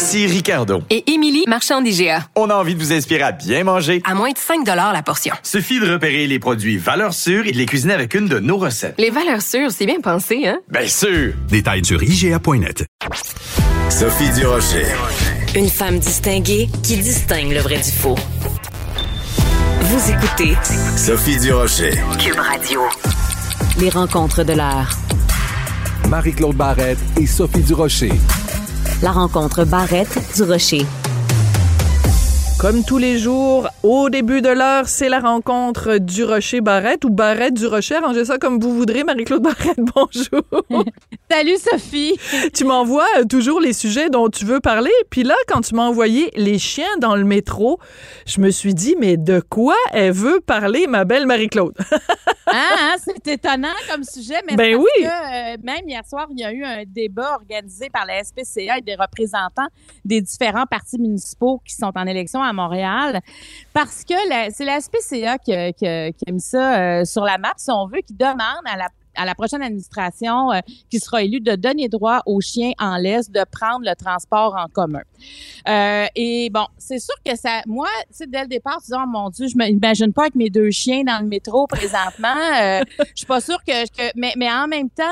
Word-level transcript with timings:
Ici 0.00 0.26
Ricardo. 0.26 0.82
Et 0.88 1.12
Émilie, 1.12 1.44
marchand 1.46 1.82
d'IGA. 1.82 2.26
On 2.34 2.48
a 2.48 2.54
envie 2.54 2.74
de 2.74 2.80
vous 2.80 2.90
inspirer 2.90 3.20
à 3.20 3.32
bien 3.32 3.64
manger. 3.64 4.00
À 4.06 4.14
moins 4.14 4.30
de 4.30 4.38
5 4.38 4.66
la 4.66 5.02
portion. 5.02 5.34
Suffit 5.42 5.78
de 5.78 5.92
repérer 5.92 6.26
les 6.26 6.38
produits 6.38 6.78
valeurs 6.78 7.12
sûres 7.12 7.46
et 7.46 7.52
de 7.52 7.58
les 7.58 7.66
cuisiner 7.66 7.92
avec 7.92 8.14
une 8.14 8.26
de 8.26 8.38
nos 8.38 8.56
recettes. 8.56 8.94
Les 8.96 9.10
valeurs 9.10 9.42
sûres, 9.42 9.70
c'est 9.70 9.84
bien 9.84 10.00
pensé, 10.00 10.48
hein? 10.48 10.58
Bien 10.70 10.86
sûr! 10.86 11.34
Détails 11.50 11.84
sur 11.84 12.02
IGA.net. 12.02 12.86
Sophie 13.90 14.30
Durocher. 14.30 14.86
Une 15.54 15.68
femme 15.68 15.98
distinguée 15.98 16.70
qui 16.82 16.96
distingue 16.96 17.52
le 17.52 17.60
vrai 17.60 17.76
du 17.76 17.90
faux. 17.90 18.16
Vous 19.82 20.10
écoutez 20.12 20.56
Sophie 20.96 21.38
Durocher. 21.40 21.92
Cube 22.18 22.38
Radio. 22.38 22.80
Les 23.78 23.90
rencontres 23.90 24.44
de 24.44 24.54
l'heure. 24.54 24.88
Marie-Claude 26.08 26.56
Barrette 26.56 26.98
et 27.20 27.26
Sophie 27.26 27.60
Durocher. 27.60 28.12
La 29.02 29.12
rencontre 29.12 29.64
Barrette 29.64 30.18
du 30.36 30.42
Rocher. 30.42 30.84
Comme 32.60 32.84
tous 32.84 32.98
les 32.98 33.16
jours, 33.16 33.68
au 33.82 34.10
début 34.10 34.42
de 34.42 34.50
l'heure, 34.50 34.86
c'est 34.86 35.08
la 35.08 35.20
rencontre 35.20 35.96
du 35.96 36.24
Rocher 36.24 36.60
Barrette 36.60 37.06
ou 37.06 37.08
Barrette 37.08 37.54
du 37.54 37.66
Rocher. 37.66 37.96
Rangez 37.96 38.26
ça 38.26 38.36
comme 38.36 38.60
vous 38.60 38.74
voudrez. 38.74 39.02
Marie-Claude 39.02 39.42
Barrette, 39.42 39.78
bonjour. 39.94 40.44
Salut 41.30 41.56
Sophie. 41.56 42.18
tu 42.54 42.64
m'envoies 42.64 43.06
euh, 43.16 43.24
toujours 43.24 43.60
les 43.60 43.72
sujets 43.72 44.10
dont 44.10 44.28
tu 44.28 44.44
veux 44.44 44.60
parler. 44.60 44.90
Puis 45.08 45.22
là, 45.22 45.36
quand 45.48 45.62
tu 45.62 45.74
m'as 45.74 45.84
envoyé 45.84 46.30
les 46.36 46.58
chiens 46.58 46.98
dans 47.00 47.16
le 47.16 47.24
métro, 47.24 47.78
je 48.26 48.42
me 48.42 48.50
suis 48.50 48.74
dit, 48.74 48.94
mais 49.00 49.16
de 49.16 49.40
quoi 49.40 49.76
elle 49.94 50.12
veut 50.12 50.40
parler, 50.40 50.86
ma 50.86 51.06
belle 51.06 51.24
Marie-Claude? 51.24 51.78
ah, 52.46 52.52
hein, 52.52 52.96
c'est 53.02 53.26
étonnant 53.26 53.68
comme 53.90 54.04
sujet, 54.04 54.42
mais 54.46 54.56
ben 54.56 54.76
parce 54.76 54.84
oui. 54.84 55.04
que 55.04 55.54
euh, 55.54 55.56
même 55.62 55.88
hier 55.88 56.04
soir, 56.04 56.26
il 56.30 56.38
y 56.38 56.44
a 56.44 56.52
eu 56.52 56.62
un 56.62 56.82
débat 56.86 57.36
organisé 57.36 57.88
par 57.88 58.04
la 58.04 58.22
SPCA 58.22 58.76
et 58.76 58.82
des 58.82 58.96
représentants 58.96 59.68
des 60.04 60.20
différents 60.20 60.66
partis 60.66 60.98
municipaux 60.98 61.62
qui 61.64 61.74
sont 61.74 61.92
en 61.94 62.06
élection 62.06 62.49
à 62.50 62.52
Montréal, 62.52 63.20
parce 63.72 64.04
que 64.04 64.14
c'est 64.52 64.64
la 64.64 64.80
SPCA 64.80 65.38
qui, 65.38 65.52
qui 65.74 65.86
a- 65.86 66.10
mis 66.32 66.40
ça 66.40 66.78
euh, 67.00 67.04
sur 67.04 67.24
la 67.24 67.38
map, 67.38 67.52
si 67.56 67.70
on 67.70 67.86
veut, 67.86 68.00
qui 68.06 68.14
demande 68.14 68.38
à 69.16 69.24
la 69.24 69.34
prochaine 69.34 69.60
administration 69.62 70.52
euh, 70.52 70.60
qui 70.88 70.98
sera 71.00 71.22
élue 71.22 71.40
de 71.40 71.54
donner 71.56 71.88
droit 71.88 72.20
aux 72.26 72.40
chiens 72.40 72.72
en 72.78 72.96
laisse 72.96 73.28
de 73.30 73.44
prendre 73.50 73.84
le 73.84 73.94
transport 73.94 74.54
en 74.56 74.66
commun. 74.68 75.02
Euh, 75.68 76.06
et 76.14 76.48
bon, 76.50 76.64
c'est 76.78 76.98
sûr 77.00 77.14
que 77.24 77.36
ça, 77.36 77.60
moi, 77.66 77.88
dès 78.28 78.42
le 78.42 78.46
départ, 78.48 78.78
tu 78.80 78.92
dis, 78.92 78.96
oh 78.96 79.06
mon 79.06 79.28
Dieu, 79.30 79.46
je 79.48 79.56
m'imagine 79.56 80.12
pas 80.12 80.22
avec 80.22 80.34
mes 80.36 80.48
deux 80.48 80.70
chiens 80.70 81.02
dans 81.04 81.20
le 81.20 81.26
métro 81.28 81.66
présentement. 81.66 82.28
Euh, 82.62 82.80
je 82.98 83.04
suis 83.16 83.26
pas 83.26 83.40
sûre 83.40 83.58
que, 83.66 83.84
que 83.88 84.10
mais, 84.16 84.32
mais 84.36 84.50
en 84.50 84.66
même 84.68 84.88
temps, 84.90 85.04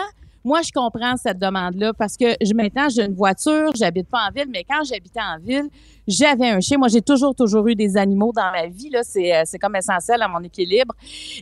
moi, 0.44 0.62
je 0.62 0.70
comprends 0.72 1.16
cette 1.16 1.38
demande-là 1.38 1.92
parce 1.92 2.16
que 2.16 2.26
je, 2.40 2.54
maintenant, 2.54 2.88
j'ai 2.88 3.02
une 3.04 3.14
voiture, 3.14 3.72
j'habite 3.76 4.08
pas 4.08 4.28
en 4.28 4.30
ville, 4.30 4.46
mais 4.48 4.64
quand 4.64 4.82
j'habitais 4.84 5.20
en 5.20 5.38
ville, 5.44 5.68
j'avais 6.08 6.48
un 6.48 6.58
chien. 6.60 6.78
Moi, 6.78 6.88
j'ai 6.88 7.02
toujours, 7.02 7.34
toujours 7.34 7.68
eu 7.68 7.74
des 7.76 7.96
animaux 7.96 8.32
dans 8.34 8.50
ma 8.50 8.66
vie. 8.66 8.90
Là, 8.90 9.00
c'est, 9.04 9.32
euh, 9.36 9.42
c'est 9.44 9.58
comme 9.58 9.76
essentiel 9.76 10.20
à 10.22 10.26
mon 10.28 10.40
équilibre. 10.40 10.94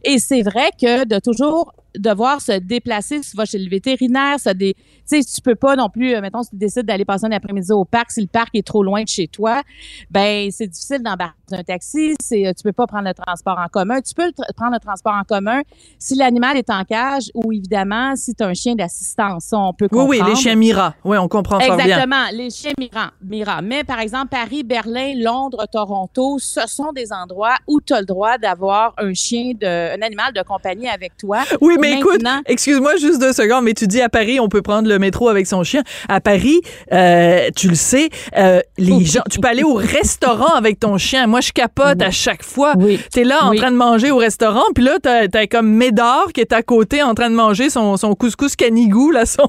Et 0.04 0.18
c'est 0.18 0.42
vrai 0.42 0.70
que 0.78 1.06
de 1.06 1.18
toujours 1.20 1.72
devoir 1.96 2.42
se 2.42 2.52
déplacer, 2.58 3.22
si 3.22 3.30
tu 3.30 3.36
vas 3.38 3.46
chez 3.46 3.58
le 3.58 3.70
vétérinaire, 3.70 4.38
ça 4.38 4.52
des, 4.52 4.74
tu 4.74 4.82
sais, 5.06 5.20
tu 5.24 5.40
peux 5.40 5.54
pas 5.54 5.76
non 5.76 5.88
plus, 5.88 6.14
euh, 6.14 6.20
mettons, 6.20 6.42
si 6.42 6.50
tu 6.50 6.56
décides 6.56 6.84
d'aller 6.84 7.06
passer 7.06 7.24
un 7.24 7.32
après-midi 7.32 7.72
au 7.72 7.86
parc, 7.86 8.10
si 8.10 8.20
le 8.20 8.26
parc 8.26 8.50
est 8.54 8.66
trop 8.66 8.82
loin 8.82 9.02
de 9.02 9.08
chez 9.08 9.28
toi, 9.28 9.62
ben 10.10 10.50
c'est 10.50 10.66
difficile 10.66 11.02
d'embarquer 11.02 11.34
dans 11.50 11.58
un 11.58 11.62
taxi, 11.62 12.14
c'est, 12.20 12.46
euh, 12.46 12.52
tu 12.54 12.64
peux 12.64 12.72
pas 12.72 12.86
prendre 12.86 13.08
le 13.08 13.14
transport 13.14 13.56
en 13.58 13.68
commun. 13.68 14.00
Tu 14.02 14.12
peux 14.12 14.26
le 14.26 14.32
tra- 14.32 14.52
prendre 14.54 14.72
le 14.74 14.80
transport 14.80 15.14
en 15.14 15.22
commun 15.22 15.62
si 15.98 16.16
l'animal 16.16 16.56
est 16.58 16.68
en 16.68 16.84
cage 16.84 17.30
ou 17.34 17.50
évidemment 17.52 18.14
si 18.16 18.34
tu 18.34 18.42
as 18.42 18.48
un 18.48 18.52
chien 18.54 18.74
d'assistance. 18.74 19.44
Ça, 19.44 19.58
on 19.58 19.72
peut 19.72 19.88
Oui, 19.90 19.98
comprendre. 20.00 20.24
oui, 20.24 20.30
les 20.30 20.36
chiens 20.36 20.56
Mira. 20.56 20.94
Oui, 21.04 21.16
on 21.16 21.28
comprend 21.28 21.60
fort 21.60 21.76
bien. 21.76 21.84
Exactement, 21.86 22.24
les 22.32 22.50
chiens 22.50 22.72
Mira. 22.78 23.12
Mira. 23.22 23.62
Mais 23.62 23.84
par 23.84 24.00
exemple, 24.00 24.28
Paris, 24.28 24.55
Berlin, 24.62 25.12
Londres, 25.16 25.66
Toronto, 25.70 26.38
ce 26.38 26.60
sont 26.66 26.92
des 26.92 27.12
endroits 27.12 27.56
où 27.66 27.80
tu 27.80 27.92
as 27.92 28.00
le 28.00 28.06
droit 28.06 28.38
d'avoir 28.38 28.94
un 28.98 29.14
chien, 29.14 29.52
de, 29.60 29.96
un 29.96 30.02
animal 30.02 30.32
de 30.32 30.42
compagnie 30.42 30.88
avec 30.88 31.16
toi. 31.16 31.38
Oui, 31.60 31.76
mais 31.80 31.98
écoute, 31.98 32.22
excuse-moi 32.46 32.96
juste 32.96 33.20
deux 33.20 33.32
secondes, 33.32 33.64
mais 33.64 33.74
tu 33.74 33.86
dis 33.86 34.00
à 34.00 34.08
Paris, 34.08 34.40
on 34.40 34.48
peut 34.48 34.62
prendre 34.62 34.88
le 34.88 34.98
métro 34.98 35.28
avec 35.28 35.46
son 35.46 35.62
chien. 35.64 35.82
À 36.08 36.20
Paris, 36.20 36.60
euh, 36.92 37.48
tu 37.56 37.68
le 37.68 37.74
sais, 37.74 38.08
euh, 38.36 38.60
les 38.78 39.04
gens, 39.04 39.22
tu 39.30 39.38
peux 39.40 39.48
aller 39.48 39.62
au 39.64 39.74
restaurant 39.74 40.54
avec 40.54 40.80
ton 40.80 40.98
chien. 40.98 41.26
Moi, 41.26 41.40
je 41.40 41.52
capote 41.52 42.00
à 42.02 42.10
chaque 42.10 42.42
fois. 42.42 42.74
Oui. 42.76 43.00
T'es 43.12 43.24
là 43.24 43.44
en 43.44 43.50
Oui. 43.50 43.58
train 43.58 43.70
de 43.70 43.76
manger 43.76 44.10
au 44.10 44.16
restaurant, 44.18 44.64
puis 44.74 44.84
là, 44.84 44.96
t'as, 45.02 45.28
t'as 45.28 45.46
comme 45.46 45.68
Médard 45.68 46.32
qui 46.34 46.40
est 46.40 46.52
à 46.52 46.62
côté 46.62 47.02
en 47.02 47.14
train 47.14 47.30
de 47.30 47.34
manger 47.34 47.70
son, 47.70 47.96
son 47.96 48.14
couscous 48.14 48.56
canigou, 48.56 49.10
là, 49.10 49.26
son... 49.26 49.48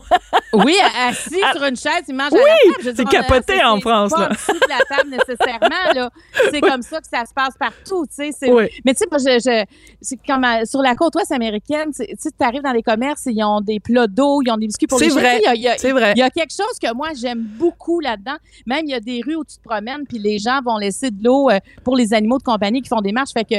Oui, 0.53 0.75
assis 1.07 1.39
sur 1.53 1.63
une 1.63 1.75
chaise, 1.75 2.03
il 2.07 2.15
mange 2.15 2.31
Oui, 2.31 2.39
à 2.39 2.43
la 2.43 2.53
table. 2.53 2.83
Veux 2.83 2.93
c'est 2.95 3.05
capoté 3.05 3.63
en 3.63 3.79
France, 3.79 4.11
là. 4.17 4.29
nécessairement, 5.09 5.93
là. 5.95 6.09
C'est 6.51 6.61
comme 6.61 6.81
ça 6.81 6.99
que 7.01 7.07
ça 7.07 7.25
se 7.25 7.33
passe 7.33 7.55
partout, 7.59 8.05
tu 8.07 8.13
sais. 8.15 8.29
c'est- 8.31 8.51
Oui. 8.51 8.65
Mais 8.85 8.93
tu 8.93 8.99
sais, 8.99 9.05
moi, 9.09 9.19
je, 9.19 9.39
je- 9.39 9.65
c'est 10.01 10.17
comme 10.25 10.43
à- 10.43 10.65
sur 10.65 10.81
la 10.81 10.95
côte 10.95 11.15
ouest 11.15 11.31
américaine, 11.31 11.91
tu 11.95 12.03
sais, 12.17 12.31
tu 12.31 12.45
arrives 12.45 12.61
dans 12.61 12.71
les 12.71 12.83
commerces, 12.83 13.23
ils 13.27 13.43
ont 13.43 13.61
des 13.61 13.79
plats 13.79 14.07
d'eau, 14.07 14.41
ils 14.45 14.51
ont 14.51 14.57
des 14.57 14.67
biscuits 14.67 14.87
pour 14.87 14.99
C'est 14.99 15.05
les 15.05 15.11
vrai, 15.11 15.39
il 15.39 15.43
y 15.43 15.47
a- 15.47 15.55
il 15.55 15.61
y 15.61 15.67
a- 15.67 15.77
c'est 15.77 15.91
vrai. 15.91 16.13
Il 16.15 16.19
y 16.19 16.23
a 16.23 16.29
quelque 16.29 16.51
chose 16.53 16.77
que 16.81 16.93
moi, 16.93 17.09
j'aime 17.15 17.41
beaucoup 17.57 17.99
là-dedans. 17.99 18.37
Même, 18.65 18.85
il 18.85 18.91
y 18.91 18.93
a 18.93 18.99
des 18.99 19.21
rues 19.25 19.35
où 19.35 19.43
tu 19.43 19.57
te 19.57 19.63
promènes, 19.63 20.05
puis 20.07 20.19
les 20.19 20.39
gens 20.39 20.59
vont 20.63 20.77
laisser 20.77 21.11
de 21.11 21.23
l'eau 21.23 21.49
euh, 21.49 21.59
pour 21.83 21.95
les 21.95 22.13
animaux 22.13 22.37
de 22.37 22.43
compagnie 22.43 22.81
qui 22.81 22.89
font 22.89 23.01
des 23.01 23.11
marches. 23.11 23.31
Fait 23.33 23.45
que, 23.45 23.55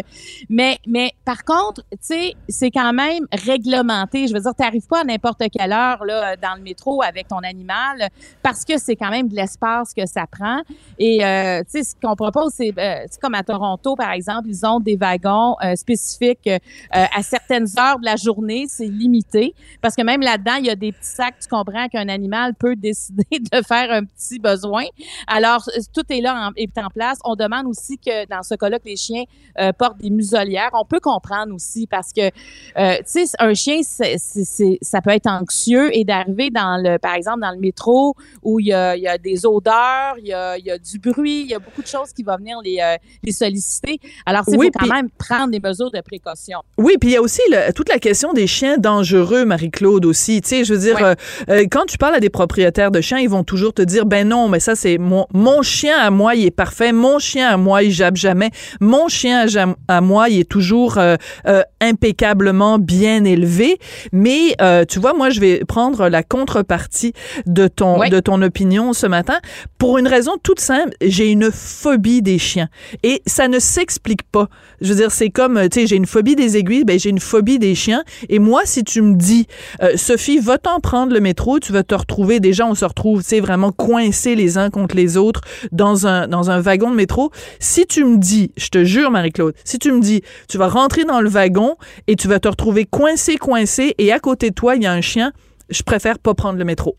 mais, 0.49 0.79
mais 0.87 1.13
par 1.25 1.45
contre, 1.45 1.83
tu 1.93 1.99
sais, 2.01 2.35
c'est 2.49 2.71
quand 2.71 2.93
même 2.93 3.25
réglementé. 3.33 4.27
Je 4.27 4.35
veux 4.35 4.41
dire, 4.41 4.53
tu 4.57 4.63
n'arrives 4.63 4.87
pas 4.87 5.01
à 5.01 5.05
n'importe 5.05 5.43
quelle 5.53 5.73
heure 5.73 6.05
là, 6.05 6.37
dans 6.37 6.55
le 6.57 6.63
métro 6.63 7.03
avec 7.03 7.29
ton 7.29 7.39
animal 7.39 8.09
parce 8.43 8.65
que 8.65 8.79
c'est 8.79 8.97
quand 8.97 9.11
même 9.11 9.29
de 9.29 9.35
l'espace 9.37 9.93
que 9.95 10.07
ça 10.07 10.27
prend. 10.31 10.61
Et, 10.99 11.25
euh, 11.29 11.61
tu 11.65 11.71
sais, 11.71 11.83
ce 11.85 11.95
qu'on 12.01 12.17
propose, 12.17 12.53
c'est 12.55 12.73
euh, 12.79 13.07
comme 13.21 13.35
à 13.35 13.43
Toronto, 13.43 13.95
par 13.97 14.13
exemple, 14.13 14.49
ils 14.49 14.65
ont 14.67 14.81
des 14.81 14.97
wagons 14.97 15.57
euh, 15.65 15.77
spécifiques 15.77 16.47
euh, 16.49 16.59
à 16.93 17.23
certaines 17.23 17.67
heures 17.79 17.99
de 17.99 18.05
la 18.05 18.17
journée. 18.17 18.67
C'est 18.69 18.87
limité 18.87 19.55
parce 19.83 19.95
que 19.95 20.03
même 20.03 20.21
là-dedans, 20.21 20.55
il 20.59 20.67
y 20.67 20.71
a 20.71 20.77
des 20.77 20.93
petits 20.93 21.07
sacs. 21.11 21.37
Tu 21.41 21.49
comprends 21.49 21.89
qu'un 21.89 22.09
animal 22.09 22.55
peut 22.55 22.77
décider 22.89 23.27
de 23.31 23.63
faire 23.67 23.91
un 23.91 24.05
petit 24.05 24.39
besoin. 24.39 24.85
Alors, 25.27 25.63
euh, 25.77 25.81
tout 25.95 26.05
est 26.11 26.21
là, 26.21 26.49
en, 26.49 26.53
est 26.57 26.77
en 26.79 26.89
place. 26.89 27.19
On 27.25 27.35
demande 27.37 27.67
aussi 27.67 27.99
que, 27.99 28.27
dans 28.29 28.43
ce 28.43 28.55
cas-là, 28.55 28.79
que 28.79 28.87
les 28.89 28.97
chiens 28.97 29.25
euh, 29.61 29.73
portent 29.73 29.99
des 29.99 30.11
muselières. 30.11 30.71
On 30.73 30.85
peut 30.85 31.01
comprendre 31.01 31.55
aussi 31.55 31.87
parce 31.87 32.13
que, 32.13 32.29
tu 32.31 33.05
sais, 33.05 33.25
un 33.39 33.55
chien, 33.55 33.81
c'est, 33.83 34.17
c'est- 34.19 34.45
c'est- 34.45 34.79
ça 34.83 35.01
peut 35.01 35.11
être 35.11 35.27
anxieux 35.29 35.95
et 35.97 36.05
d'arriver 36.05 36.51
dans 36.51 36.81
le, 36.83 36.99
par 36.99 37.15
exemple, 37.15 37.41
dans 37.41 37.51
le 37.51 37.59
métro 37.59 38.15
où 38.43 38.61
il 38.61 38.67
y 38.67 38.73
a, 38.73 38.97
il 38.97 39.03
y 39.03 39.09
a 39.09 39.19
des 39.19 39.45
odeurs, 39.47 40.15
il 40.19 40.27
y 40.29 40.33
a, 40.33 40.57
il 40.59 40.65
y 40.65 40.71
a 40.71 40.79
du 40.79 40.99
bruit, 40.99 41.18
il 41.25 41.47
y 41.47 41.55
a 41.55 41.59
beaucoup 41.59 41.83
de 41.83 41.87
choses 41.87 42.13
qui 42.15 42.23
vont 42.23 42.37
venir 42.37 42.59
les, 42.65 42.79
euh, 42.81 42.97
les 43.23 43.33
solliciter. 43.33 43.99
Alors, 44.27 44.43
il 44.49 44.57
Oui, 44.57 44.67
faut 44.73 44.79
quand 44.87 44.95
même 44.95 45.09
prendre 45.19 45.51
des 45.51 45.61
mesures 45.61 45.91
de 45.91 46.01
précaution. 46.01 46.59
Oui, 46.77 46.95
puis 47.01 47.11
il 47.11 47.13
y 47.13 47.17
a 47.17 47.23
aussi 47.23 47.41
le- 47.51 47.73
toute 47.73 47.89
la 47.89 47.99
question 47.99 48.33
des 48.33 48.47
chiens 48.47 48.79
dangereux, 48.79 49.45
Marie-Claude 49.45 50.05
aussi. 50.07 50.41
Tu 50.41 50.49
sais, 50.49 50.65
je 50.65 50.75
veux 50.75 50.81
dire, 50.81 50.97
euh, 51.03 51.15
euh, 51.49 51.65
quand 51.71 51.87
tu 51.87 51.99
parles 51.99 52.15
à 52.17 52.21
des 52.21 52.31
propriétaires 52.31 52.91
de 52.91 53.01
chiens, 53.01 53.19
ils 53.19 53.29
vont 53.29 53.45
toujours 53.45 53.73
te 53.73 53.83
dire, 53.83 54.07
ben 54.07 54.29
non, 54.29 54.49
mais 54.49 54.61
ça 54.61 54.75
c'est 54.75 54.99
mon 54.99 55.27
mon 55.33 55.63
chien 55.63 55.97
à 55.99 56.11
moi, 56.11 56.35
il 56.35 56.45
est 56.47 56.51
parfait. 56.51 56.93
Mon 56.93 57.19
chien 57.19 57.49
à 57.49 57.57
moi, 57.57 57.83
il 57.83 57.91
jappe 57.93 58.17
jamais. 58.17 58.51
Mon 58.81 59.09
chien 59.09 59.47
à, 59.89 59.97
à 59.97 60.01
moi, 60.01 60.29
il 60.29 60.41
est 60.41 60.49
toujours 60.49 60.99
euh, 60.99 61.17
euh, 61.47 61.63
impeccablement 61.81 62.79
bien 62.79 63.25
élevé. 63.25 63.79
Mais 64.13 64.55
euh, 64.61 64.85
tu 64.85 64.99
vois, 64.99 65.13
moi, 65.15 65.31
je 65.31 65.41
vais 65.41 65.65
prendre 65.67 66.09
la 66.09 66.23
contrepartie 66.23 67.13
de 67.47 67.69
ton 67.69 67.99
de 68.09 68.21
ton 68.21 68.41
opinion 68.43 68.93
ce 68.93 69.07
matin 69.07 69.39
pour 69.79 69.99
une 69.99 70.07
raison 70.09 70.33
toute 70.43 70.61
simple. 70.61 70.93
J'ai 71.01 71.31
une 71.31 71.51
phobie 71.53 72.23
des 72.23 72.39
chiens 72.39 72.69
et 73.03 73.23
ça 73.27 73.49
ne 73.49 73.59
s'explique 73.59 74.23
pas. 74.23 74.49
Je 74.81 74.89
veux 74.89 74.97
dire, 74.97 75.11
c'est 75.11 75.31
comme, 75.31 75.57
euh, 75.57 75.69
tu 75.69 75.81
sais, 75.81 75.87
j'ai 75.87 75.97
une 75.97 76.07
phobie 76.07 76.37
des 76.37 76.57
aiguilles, 76.57 76.85
ben 76.85 76.99
j'ai 76.99 77.11
une 77.11 77.21
phobie 77.21 77.59
des 77.59 77.75
chiens. 77.75 78.03
Et 78.29 78.39
moi, 78.39 78.63
si 78.65 78.85
tu 78.85 79.03
me 79.03 79.15
dis, 79.15 79.47
euh, 79.83 79.97
Sophie, 79.97 80.39
va-t'en 80.39 80.81
prendre 80.81 81.13
le 81.13 81.21
métro, 81.21 81.59
tu 81.61 81.73
vas 81.73 81.83
te 81.83 81.95
retrouver, 81.95 82.41
déjà, 82.41 82.67
on 82.67 82.75
se 82.75 82.85
retrouve, 82.85 83.23
tu 83.23 83.29
sais, 83.29 83.41
vraiment 83.41 83.73
coincés 83.73 84.35
les 84.35 84.59
uns 84.59 84.71
contre 84.71 84.97
les 84.97 85.17
autres 85.17 85.43
dans 85.73 86.07
un, 86.07 86.29
dans 86.29 86.51
un 86.51 86.61
wagon 86.61 86.91
de 86.91 86.97
métro. 86.97 87.31
Si 87.61 87.87
tu 87.87 88.05
me 88.05 88.17
dis, 88.17 88.53
je 88.57 88.69
te 88.69 88.85
jure, 88.85 89.11
Marie-Claude, 89.11 89.55
si 89.65 89.79
tu 89.79 89.93
me 89.93 90.01
dis, 90.01 90.23
tu 90.49 90.59
vas 90.59 90.69
rentrer 90.69 91.05
dans 91.05 91.21
le 91.21 91.29
wagon 91.29 91.77
et 92.07 92.17
tu 92.17 92.29
vas 92.29 92.41
te 92.41 92.49
retrouver 92.49 92.85
coincé, 92.85 93.37
coincé, 93.37 93.95
et 93.99 94.13
à 94.13 94.19
côté 94.19 94.51
de 94.51 94.55
toi, 94.55 94.77
il 94.77 94.83
y 94.83 94.87
a 94.87 94.93
un 94.93 95.01
chien, 95.01 95.33
je 95.71 95.83
préfère 95.83 96.19
pas 96.19 96.35
prendre 96.35 96.59
le 96.59 96.65
métro. 96.65 96.97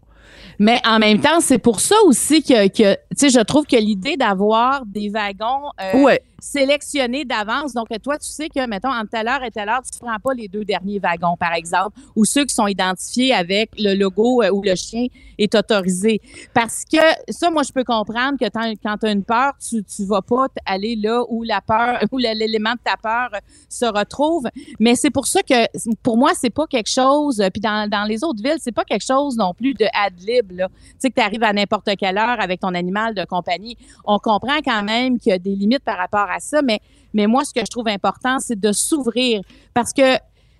Mais 0.59 0.81
en 0.85 0.99
même 0.99 1.21
temps, 1.21 1.39
c'est 1.39 1.57
pour 1.57 1.79
ça 1.79 1.95
aussi 2.05 2.43
que, 2.43 2.67
que 2.67 2.97
sais, 3.19 3.29
je 3.29 3.39
trouve 3.39 3.65
que 3.65 3.75
l'idée 3.75 4.17
d'avoir 4.17 4.85
des 4.85 5.09
wagons 5.09 5.69
euh, 5.81 6.03
Ouais. 6.03 6.21
sélectionnés 6.39 7.25
d'avance, 7.25 7.73
donc 7.73 7.87
toi, 8.01 8.17
tu 8.17 8.27
sais 8.29 8.49
que, 8.49 8.65
mettons, 8.67 8.89
entre 8.91 9.09
telle 9.09 9.27
heure 9.27 9.43
et 9.43 9.51
telle 9.51 9.69
heure, 9.69 9.81
tu 9.83 9.97
ne 10.01 10.07
prends 10.07 10.19
pas 10.19 10.33
les 10.33 10.47
deux 10.47 10.63
derniers 10.65 10.99
wagons, 10.99 11.35
par 11.37 11.53
exemple, 11.53 11.99
ou 12.15 12.25
ceux 12.25 12.45
qui 12.45 12.53
sont 12.55 12.67
identifiés 12.67 13.33
avec 13.33 13.71
le 13.77 13.93
logo 13.95 14.41
euh, 14.41 14.49
où 14.51 14.61
le 14.61 14.75
chien 14.75 15.07
est 15.37 15.53
autorisé. 15.55 16.21
Parce 16.53 16.83
que 16.85 16.97
ça, 17.29 17.49
moi, 17.49 17.63
je 17.63 17.71
peux 17.71 17.83
comprendre 17.83 18.37
que 18.39 18.45
quand 18.83 18.97
tu 18.97 19.05
as 19.07 19.11
une 19.11 19.23
peur, 19.23 19.53
tu 19.67 19.77
ne 19.77 20.05
vas 20.07 20.21
pas 20.21 20.47
aller 20.65 20.95
là 20.95 21.23
où 21.29 21.43
la 21.43 21.61
peur, 21.61 21.99
où 22.11 22.17
l'élément 22.17 22.73
de 22.73 22.79
ta 22.83 22.95
peur 22.97 23.29
euh, 23.33 23.39
se 23.67 23.85
retrouve. 23.85 24.47
Mais 24.79 24.95
c'est 24.95 25.09
pour 25.11 25.27
ça 25.27 25.41
que, 25.43 25.65
pour 26.03 26.17
moi, 26.17 26.31
c'est 26.35 26.49
pas 26.49 26.67
quelque 26.67 26.89
chose, 26.89 27.43
puis 27.53 27.61
dans, 27.61 27.89
dans 27.89 28.03
les 28.05 28.23
autres 28.23 28.41
villes, 28.41 28.57
c'est 28.59 28.71
pas 28.71 28.83
quelque 28.85 29.05
chose 29.05 29.35
non 29.37 29.53
plus 29.53 29.73
de 29.73 29.85
ad 29.93 30.13
lib, 30.19 30.51
là. 30.51 30.67
Tu 30.69 30.75
sais, 30.99 31.09
que 31.09 31.15
tu 31.15 31.21
arrives 31.21 31.43
à 31.43 31.53
n'importe 31.53 31.89
quelle 31.97 32.17
heure 32.17 32.39
avec 32.39 32.59
ton 32.61 32.73
animal 32.73 33.08
de 33.15 33.25
compagnie. 33.25 33.77
On 34.05 34.19
comprend 34.19 34.59
quand 34.63 34.83
même 34.83 35.19
qu'il 35.19 35.31
y 35.31 35.35
a 35.35 35.39
des 35.39 35.55
limites 35.55 35.83
par 35.83 35.97
rapport 35.97 36.29
à 36.29 36.39
ça, 36.39 36.61
mais, 36.61 36.79
mais 37.13 37.27
moi, 37.27 37.43
ce 37.45 37.53
que 37.53 37.61
je 37.61 37.69
trouve 37.69 37.87
important, 37.87 38.39
c'est 38.39 38.59
de 38.59 38.71
s'ouvrir. 38.71 39.41
Parce 39.73 39.93
que 39.93 40.17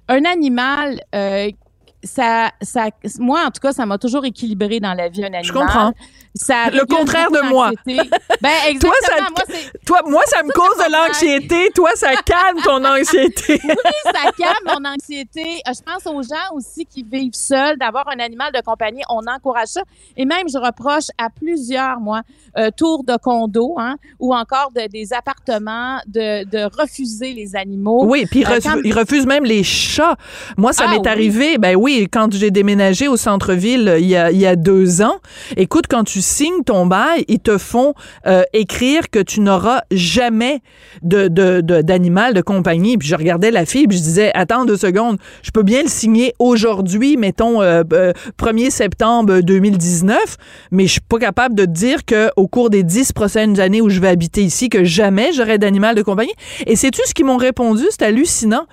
un 0.10 0.26
animal, 0.26 1.02
euh, 1.14 1.52
ça, 2.04 2.52
ça, 2.62 2.88
moi, 3.20 3.42
en 3.46 3.52
tout 3.52 3.60
cas, 3.62 3.72
ça 3.74 3.86
m'a 3.86 3.98
toujours 3.98 4.26
équilibré 4.26 4.80
dans 4.80 4.94
la 4.94 5.10
vie, 5.10 5.22
un 5.24 5.28
animal. 5.34 5.44
Je 5.44 5.52
comprends. 5.54 5.94
Ça 6.36 6.70
Le 6.72 6.86
contraire 6.86 7.32
de 7.32 7.42
moi. 7.50 7.72
Ben, 7.86 8.52
exactement. 8.68 8.92
Toi, 8.92 8.92
ça 9.02 9.22
moi, 9.32 9.44
Toi, 9.86 10.02
moi, 10.06 10.22
ça 10.28 10.44
me 10.44 10.52
cause 10.52 10.78
de 10.78 10.92
l'anxiété. 10.92 11.70
Toi, 11.74 11.90
ça 11.96 12.16
calme 12.24 12.60
ton 12.64 12.86
anxiété. 13.00 13.58
ça 14.06 14.32
calme 14.38 14.66
mon 14.82 14.90
anxiété. 14.90 15.62
Euh, 15.68 15.72
Je 15.76 15.82
pense 15.82 16.06
aux 16.06 16.22
gens 16.22 16.54
aussi 16.56 16.86
qui 16.86 17.04
vivent 17.04 17.34
seuls, 17.34 17.78
d'avoir 17.78 18.08
un 18.10 18.20
animal 18.20 18.52
de 18.54 18.62
compagnie. 18.62 19.02
On 19.10 19.22
encourage 19.28 19.70
ça. 19.70 19.82
Et 20.16 20.26
même, 20.26 20.48
je 20.48 20.58
reproche 20.60 21.08
à 21.18 21.30
plusieurs, 21.30 22.00
moi, 22.00 22.22
euh, 22.58 22.70
tours 22.78 23.04
de 23.04 23.18
condo, 23.18 23.76
hein, 23.80 23.98
ou 24.20 24.34
encore 24.34 24.72
de, 24.74 24.88
des 24.88 25.12
appartements, 25.14 25.98
de, 26.08 26.44
de 26.46 26.70
refuser 26.80 27.34
les 27.34 27.56
animaux. 27.56 28.06
Oui, 28.06 28.26
puis 28.30 28.42
ils 28.42 28.48
Euh, 28.48 28.82
ils 28.84 28.94
refusent 28.98 29.26
même 29.26 29.46
les 29.46 29.64
chats. 29.64 30.16
Moi, 30.58 30.74
ça 30.74 30.86
Ah, 30.88 30.92
m'est 30.92 31.00
oui. 31.00 31.08
arrivé, 31.08 31.58
ben 31.58 31.76
oui, 31.76 31.89
quand 32.12 32.34
j'ai 32.34 32.52
déménagé 32.52 33.08
au 33.08 33.18
centre-ville 33.18 33.88
euh, 33.88 34.00
il 34.00 34.08
y, 34.08 34.46
a, 34.46 34.56
deux 34.56 35.02
ans. 35.02 35.18
Écoute, 35.58 35.86
quand 35.90 36.04
tu 36.04 36.22
signes 36.22 36.64
ton 36.66 36.86
bail, 36.86 37.26
ils 37.28 37.40
te 37.40 37.58
font 37.58 37.94
euh, 38.26 38.44
écrire 38.54 39.10
que 39.10 39.20
tu 39.20 39.42
n'auras 39.42 39.82
jamais 39.92 40.62
d'animal 41.02 42.34
de 42.34 42.42
compagnie. 42.42 42.98
Puis 42.98 43.08
je 43.08 43.16
regardais 43.16 43.52
la 43.52 43.66
fille, 43.66 43.88
puis 43.88 43.98
je 43.98 44.04
disais, 44.04 44.32
attends 44.34 44.66
deux 44.66 44.78
secondes, 44.78 45.18
je 45.44 45.52
peux 45.52 45.64
bien 45.64 45.84
le 45.84 45.90
signer 45.90 46.34
aujourd'hui, 46.40 47.18
mettons 47.18 47.62
euh, 47.62 47.84
euh, 47.94 48.14
1er 48.38 48.70
septembre 48.70 49.42
2019, 49.42 50.38
mais 50.72 50.88
je 50.88 50.94
suis 50.94 51.02
pas 51.02 51.20
capable 51.20 51.56
de 51.56 51.66
dire 51.66 52.06
que 52.06 52.30
au 52.36 52.48
cours 52.48 52.70
des 52.70 52.84
dix 52.84 53.12
prochaines 53.14 53.60
années 53.60 53.82
où 53.82 53.90
je 53.90 54.00
vais 54.00 54.10
habiter 54.10 54.44
ici, 54.44 54.70
que 54.70 54.84
jamais 54.84 55.32
j'aurai 55.34 55.58
d'animal 55.58 55.96
de 55.96 56.02
compagnie. 56.02 56.34
Et 56.66 56.76
sais-tu 56.76 57.02
ce 57.06 57.14
qu'ils 57.14 57.26
m'ont 57.26 57.38
répondu? 57.38 57.84
C'est 57.90 58.04
hallucinant. 58.04 58.66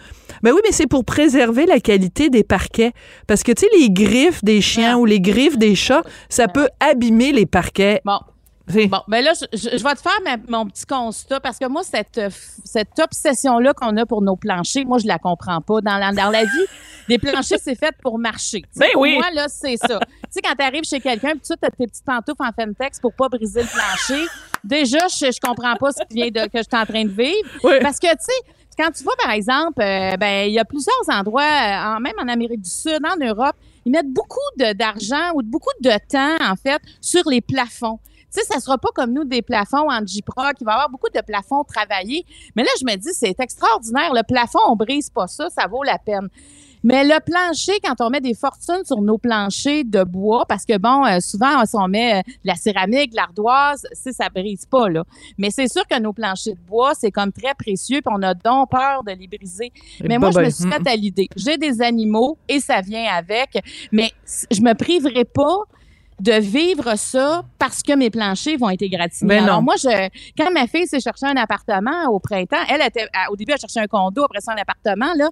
Ben 0.42 0.52
oui, 0.52 0.60
mais 0.64 0.72
c'est 0.72 0.86
pour 0.86 1.04
préserver 1.04 1.66
la 1.66 1.80
qualité 1.80 2.28
des 2.30 2.44
parquets. 2.44 2.92
Parce 3.26 3.42
que, 3.42 3.52
tu 3.52 3.62
sais, 3.66 3.68
les 3.78 3.90
griffes 3.90 4.42
des 4.44 4.60
chiens 4.60 4.96
ou 4.98 5.04
les 5.04 5.20
griffes 5.20 5.58
des 5.58 5.74
chats, 5.74 6.02
ça 6.28 6.48
peut 6.48 6.68
abîmer 6.80 7.32
les 7.32 7.46
parquets. 7.46 8.00
Bon. 8.04 8.18
C'est- 8.68 8.88
Bon, 8.88 8.98
ben 9.06 9.22
là, 9.22 9.32
je, 9.32 9.44
je- 9.56 9.78
je 9.78 9.84
vais 9.84 9.94
te 9.94 10.00
faire 10.00 10.18
ma- 10.24 10.38
mon 10.48 10.66
petit 10.66 10.84
constat 10.86 11.38
parce 11.38 11.56
que 11.56 11.66
moi, 11.68 11.82
cette, 11.84 12.18
euh, 12.18 12.30
cette 12.64 12.98
obsession-là 13.00 13.72
qu'on 13.74 13.96
a 13.96 14.04
pour 14.06 14.22
nos 14.22 14.34
planchers, 14.34 14.84
moi, 14.84 14.98
je 14.98 15.06
la 15.06 15.18
comprends 15.20 15.60
pas. 15.60 15.80
Dans 15.82 15.98
la, 15.98 16.10
dans 16.10 16.30
la 16.30 16.42
vie, 16.42 16.66
les 17.08 17.16
planchers, 17.18 17.60
c'est 17.62 17.78
fait 17.78 17.94
pour 18.02 18.18
marcher. 18.18 18.62
Ben 18.74 18.88
pour 18.92 19.02
oui. 19.02 19.14
Moi, 19.14 19.30
là, 19.34 19.46
c'est 19.48 19.76
ça. 19.76 20.00
tu 20.00 20.06
sais, 20.30 20.40
quand 20.42 20.56
tu 20.58 20.64
arrives 20.64 20.82
chez 20.82 20.98
quelqu'un, 20.98 21.30
puis 21.34 21.42
tu 21.46 21.52
as 21.52 21.56
tes 21.70 21.86
petites 21.86 22.04
pantoufles 22.04 22.42
en 22.42 22.50
Femtex 22.60 22.98
pour 22.98 23.12
pas 23.12 23.28
briser 23.28 23.60
le 23.62 23.68
plancher, 23.68 24.26
déjà, 24.64 25.06
je, 25.16 25.26
je 25.30 25.38
comprends 25.40 25.76
pas 25.76 25.92
ce 25.92 26.02
qui 26.10 26.16
vient 26.16 26.30
de, 26.30 26.48
que 26.48 26.58
je 26.58 26.62
suis 26.64 26.82
en 26.82 26.86
train 26.86 27.04
de 27.04 27.10
vivre. 27.10 27.48
Oui. 27.62 27.74
Parce 27.80 28.00
que, 28.00 28.08
tu 28.08 28.16
sais, 28.18 28.52
quand 28.76 28.90
tu 28.90 29.04
vas, 29.04 29.12
par 29.22 29.32
exemple, 29.32 29.80
euh, 29.80 30.16
ben, 30.16 30.48
il 30.48 30.54
y 30.54 30.58
a 30.58 30.64
plusieurs 30.64 30.94
endroits, 31.08 31.42
euh, 31.42 32.00
même 32.00 32.14
en 32.18 32.28
Amérique 32.28 32.60
du 32.60 32.70
Sud, 32.70 33.00
en 33.04 33.24
Europe, 33.24 33.56
ils 33.84 33.92
mettent 33.92 34.12
beaucoup 34.12 34.38
d'argent 34.56 35.32
ou 35.34 35.42
beaucoup 35.42 35.70
de 35.80 35.92
temps, 36.08 36.36
en 36.44 36.56
fait, 36.56 36.80
sur 37.00 37.22
les 37.28 37.40
plafonds. 37.40 37.98
Tu 38.32 38.40
sais, 38.40 38.44
ça 38.44 38.60
sera 38.60 38.76
pas 38.76 38.88
comme 38.94 39.12
nous 39.12 39.24
des 39.24 39.42
plafonds 39.42 39.88
en 39.88 40.04
J-Proc. 40.04 40.56
Il 40.60 40.64
va 40.64 40.72
y 40.72 40.74
avoir 40.74 40.90
beaucoup 40.90 41.08
de 41.14 41.20
plafonds 41.20 41.62
travaillés. 41.62 42.26
Mais 42.56 42.64
là, 42.64 42.70
je 42.80 42.84
me 42.84 42.96
dis, 42.96 43.14
c'est 43.14 43.38
extraordinaire. 43.38 44.12
Le 44.12 44.22
plafond, 44.24 44.58
on 44.66 44.76
brise 44.76 45.08
pas 45.08 45.28
ça, 45.28 45.48
ça 45.48 45.68
vaut 45.68 45.84
la 45.84 45.98
peine. 45.98 46.28
Mais 46.86 47.02
le 47.02 47.18
plancher, 47.18 47.80
quand 47.82 47.96
on 47.98 48.10
met 48.10 48.20
des 48.20 48.34
fortunes 48.34 48.84
sur 48.84 49.02
nos 49.02 49.18
planchers 49.18 49.82
de 49.84 50.04
bois, 50.04 50.44
parce 50.46 50.64
que 50.64 50.78
bon, 50.78 51.04
euh, 51.04 51.18
souvent, 51.18 51.66
si 51.66 51.74
on 51.74 51.88
met 51.88 52.18
euh, 52.18 52.22
de 52.24 52.46
la 52.46 52.54
céramique, 52.54 53.10
de 53.10 53.16
l'ardoise, 53.16 53.84
c'est 53.90 54.12
ça 54.12 54.28
brise 54.28 54.66
pas, 54.66 54.88
là. 54.88 55.02
Mais 55.36 55.50
c'est 55.50 55.66
sûr 55.66 55.84
que 55.88 55.98
nos 55.98 56.12
planchers 56.12 56.54
de 56.54 56.60
bois, 56.60 56.92
c'est 56.94 57.10
comme 57.10 57.32
très 57.32 57.54
précieux, 57.54 58.02
puis 58.02 58.14
on 58.16 58.22
a 58.22 58.34
donc 58.34 58.70
peur 58.70 59.02
de 59.02 59.10
les 59.10 59.26
briser. 59.26 59.72
Mais 60.04 60.16
moi, 60.16 60.30
je 60.30 60.36
ben, 60.36 60.44
me 60.44 60.50
suis 60.50 60.64
mm. 60.64 60.72
faite 60.74 60.86
à 60.86 60.94
l'idée. 60.94 61.28
J'ai 61.34 61.58
des 61.58 61.82
animaux 61.82 62.38
et 62.48 62.60
ça 62.60 62.80
vient 62.82 63.12
avec, 63.12 63.58
mais 63.90 64.12
je 64.52 64.60
me 64.60 64.72
priverai 64.74 65.24
pas 65.24 65.64
de 66.20 66.32
vivre 66.32 66.96
ça 66.96 67.42
parce 67.58 67.82
que 67.82 67.94
mes 67.94 68.10
planchers 68.10 68.56
vont 68.58 68.70
être 68.70 68.82
égratignés. 68.82 69.28
Ben 69.28 69.40
non. 69.40 69.46
Alors 69.48 69.62
moi, 69.62 69.74
je, 69.76 70.08
quand 70.36 70.50
ma 70.52 70.66
fille 70.66 70.86
s'est 70.86 71.00
chercher 71.00 71.26
un 71.26 71.36
appartement 71.36 72.08
au 72.10 72.18
printemps, 72.18 72.56
elle 72.68 72.80
était, 72.86 73.06
au 73.30 73.36
début, 73.36 73.52
elle 73.52 73.60
cherchait 73.60 73.80
un 73.80 73.86
condo, 73.86 74.24
après 74.24 74.40
ça, 74.40 74.52
un 74.52 74.60
appartement, 74.60 75.12
là. 75.16 75.28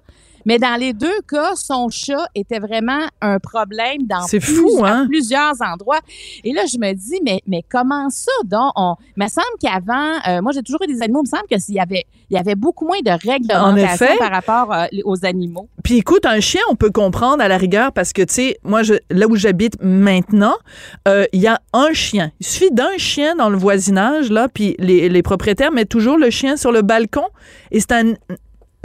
Mais 0.47 0.59
dans 0.59 0.79
les 0.79 0.93
deux 0.93 1.21
cas, 1.27 1.55
son 1.55 1.89
chat 1.89 2.27
était 2.35 2.59
vraiment 2.59 2.99
un 3.19 3.39
problème 3.39 4.03
dans 4.03 4.27
plus- 4.27 4.39
fou, 4.41 4.85
hein? 4.85 5.07
plusieurs 5.07 5.53
endroits. 5.59 5.99
Et 6.43 6.53
là, 6.53 6.61
je 6.71 6.77
me 6.77 6.93
dis, 6.93 7.19
mais, 7.25 7.41
mais 7.47 7.63
comment 7.67 8.11
ça, 8.11 8.31
donc? 8.43 8.71
On, 8.75 8.93
il 9.17 9.23
me 9.23 9.27
semble 9.27 9.47
qu'avant, 9.59 10.19
euh, 10.27 10.43
moi, 10.43 10.51
j'ai 10.51 10.61
toujours 10.61 10.83
eu 10.83 10.87
des 10.87 11.01
animaux, 11.01 11.23
il 11.25 11.31
me 11.31 11.35
semble 11.35 11.47
qu'il 11.47 11.75
y 11.75 11.79
avait, 11.79 12.05
il 12.29 12.35
y 12.35 12.39
avait 12.39 12.53
beaucoup 12.53 12.85
moins 12.85 12.99
de 13.03 13.09
réglementation 13.09 14.05
effet. 14.05 14.17
par 14.19 14.29
rapport 14.29 14.71
euh, 14.71 14.85
aux 15.03 15.25
animaux. 15.25 15.67
Puis 15.83 15.97
écoute, 15.97 16.27
un 16.27 16.39
chien, 16.39 16.61
on 16.69 16.75
peut 16.75 16.91
comprendre 16.91 17.41
à 17.41 17.47
la 17.47 17.57
rigueur 17.57 17.91
parce 17.91 18.13
que, 18.13 18.21
tu 18.21 18.33
sais, 18.35 18.59
moi, 18.63 18.83
je, 18.83 18.93
là 19.09 19.25
où 19.27 19.35
j'habite 19.35 19.77
maintenant, 19.81 20.55
euh, 21.07 21.25
il 21.33 21.41
y 21.41 21.47
a 21.47 21.61
un 21.73 21.93
chien. 21.93 22.31
Il 22.39 22.45
suffit 22.45 22.71
d'un 22.71 22.97
chien 22.97 23.35
dans 23.35 23.49
le 23.49 23.57
voisinage, 23.57 24.29
là, 24.29 24.47
puis 24.51 24.75
les, 24.79 25.21
propriétaires 25.21 25.71
mettent 25.71 25.89
toujours 25.89 26.17
le 26.17 26.29
chien 26.29 26.57
sur 26.57 26.71
le 26.71 26.81
balcon. 26.81 27.25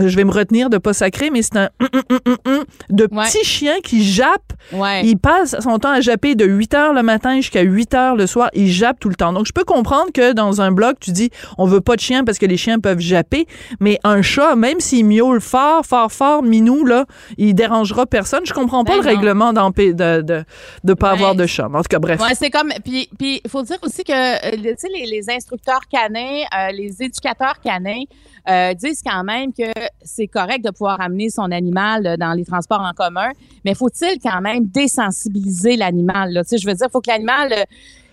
Je 0.08 0.16
vais 0.16 0.24
me 0.24 0.30
retenir 0.32 0.70
de 0.70 0.78
pas 0.78 0.92
sacrer, 0.92 1.30
mais 1.30 1.42
c'est 1.42 1.56
un 1.56 1.70
hum, 1.80 1.88
hum, 2.26 2.36
hum, 2.46 2.64
de 2.90 3.08
Ouais. 3.10 3.24
petit 3.26 3.44
chien 3.44 3.74
qui 3.82 4.04
jappe. 4.04 4.52
Ouais. 4.72 5.04
Il 5.04 5.16
passe 5.16 5.56
son 5.60 5.78
temps 5.78 5.90
à 5.92 6.00
japper 6.00 6.34
de 6.34 6.44
8 6.44 6.74
heures 6.74 6.92
le 6.92 7.02
matin 7.02 7.36
jusqu'à 7.36 7.62
8 7.62 7.94
heures 7.94 8.16
le 8.16 8.26
soir. 8.26 8.50
Il 8.54 8.68
jappe 8.70 9.00
tout 9.00 9.08
le 9.08 9.14
temps. 9.14 9.32
Donc, 9.32 9.46
je 9.46 9.52
peux 9.52 9.64
comprendre 9.64 10.12
que 10.12 10.32
dans 10.32 10.60
un 10.60 10.70
bloc, 10.72 10.96
tu 11.00 11.10
dis, 11.12 11.30
on 11.58 11.66
veut 11.66 11.80
pas 11.80 11.96
de 11.96 12.00
chien 12.00 12.24
parce 12.24 12.38
que 12.38 12.46
les 12.46 12.56
chiens 12.56 12.78
peuvent 12.78 13.00
japper. 13.00 13.46
Mais 13.80 13.98
un 14.04 14.22
chat, 14.22 14.54
même 14.56 14.80
s'il 14.80 15.04
miaule 15.06 15.40
fort, 15.40 15.84
fort, 15.84 16.12
fort, 16.12 16.42
minou, 16.42 16.84
là, 16.84 17.06
il 17.38 17.54
dérangera 17.54 18.06
personne. 18.06 18.42
Je 18.44 18.52
comprends 18.52 18.84
pas 18.84 18.92
Ben 18.92 18.98
le 18.98 19.02
non. 19.04 19.16
règlement 19.16 19.52
de, 19.52 20.22
de, 20.22 20.44
de 20.84 20.94
pas 20.94 21.08
Ouais. 21.08 21.12
avoir 21.14 21.34
de 21.34 21.46
chat. 21.46 21.66
En 21.66 21.78
tout 21.82 21.88
cas, 21.88 21.98
bref. 21.98 22.20
C'est 22.34 22.50
comme 22.50 22.70
puis 22.84 23.08
il 23.22 23.50
faut 23.50 23.62
dire 23.62 23.78
aussi 23.82 24.04
que 24.04 24.12
euh, 24.12 24.50
le- 24.56 24.70
tu 24.74 24.76
sais 24.78 24.88
les, 24.94 25.06
les 25.06 25.28
instructeurs 25.30 25.80
canins, 25.90 26.42
euh, 26.56 26.70
les 26.72 27.02
éducateurs 27.02 27.60
canins 27.62 28.02
euh, 28.48 28.74
disent 28.74 29.02
quand 29.04 29.24
même 29.24 29.52
que 29.52 29.64
c'est 30.02 30.26
correct 30.26 30.64
de 30.64 30.70
pouvoir 30.70 31.00
amener 31.00 31.30
son 31.30 31.50
animal 31.50 32.06
euh, 32.06 32.16
dans 32.16 32.32
les 32.32 32.44
transports 32.44 32.80
en 32.80 32.92
commun, 32.92 33.30
mais 33.64 33.74
faut-il 33.74 34.18
quand 34.22 34.40
même 34.40 34.66
désensibiliser 34.66 35.76
l'animal 35.76 36.32
là, 36.32 36.42
tu 36.44 36.50
sais 36.50 36.58
je 36.58 36.66
veux 36.66 36.74
dire 36.74 36.88
faut 36.90 37.00
que 37.00 37.10
l'animal 37.10 37.52
euh, 37.52 37.64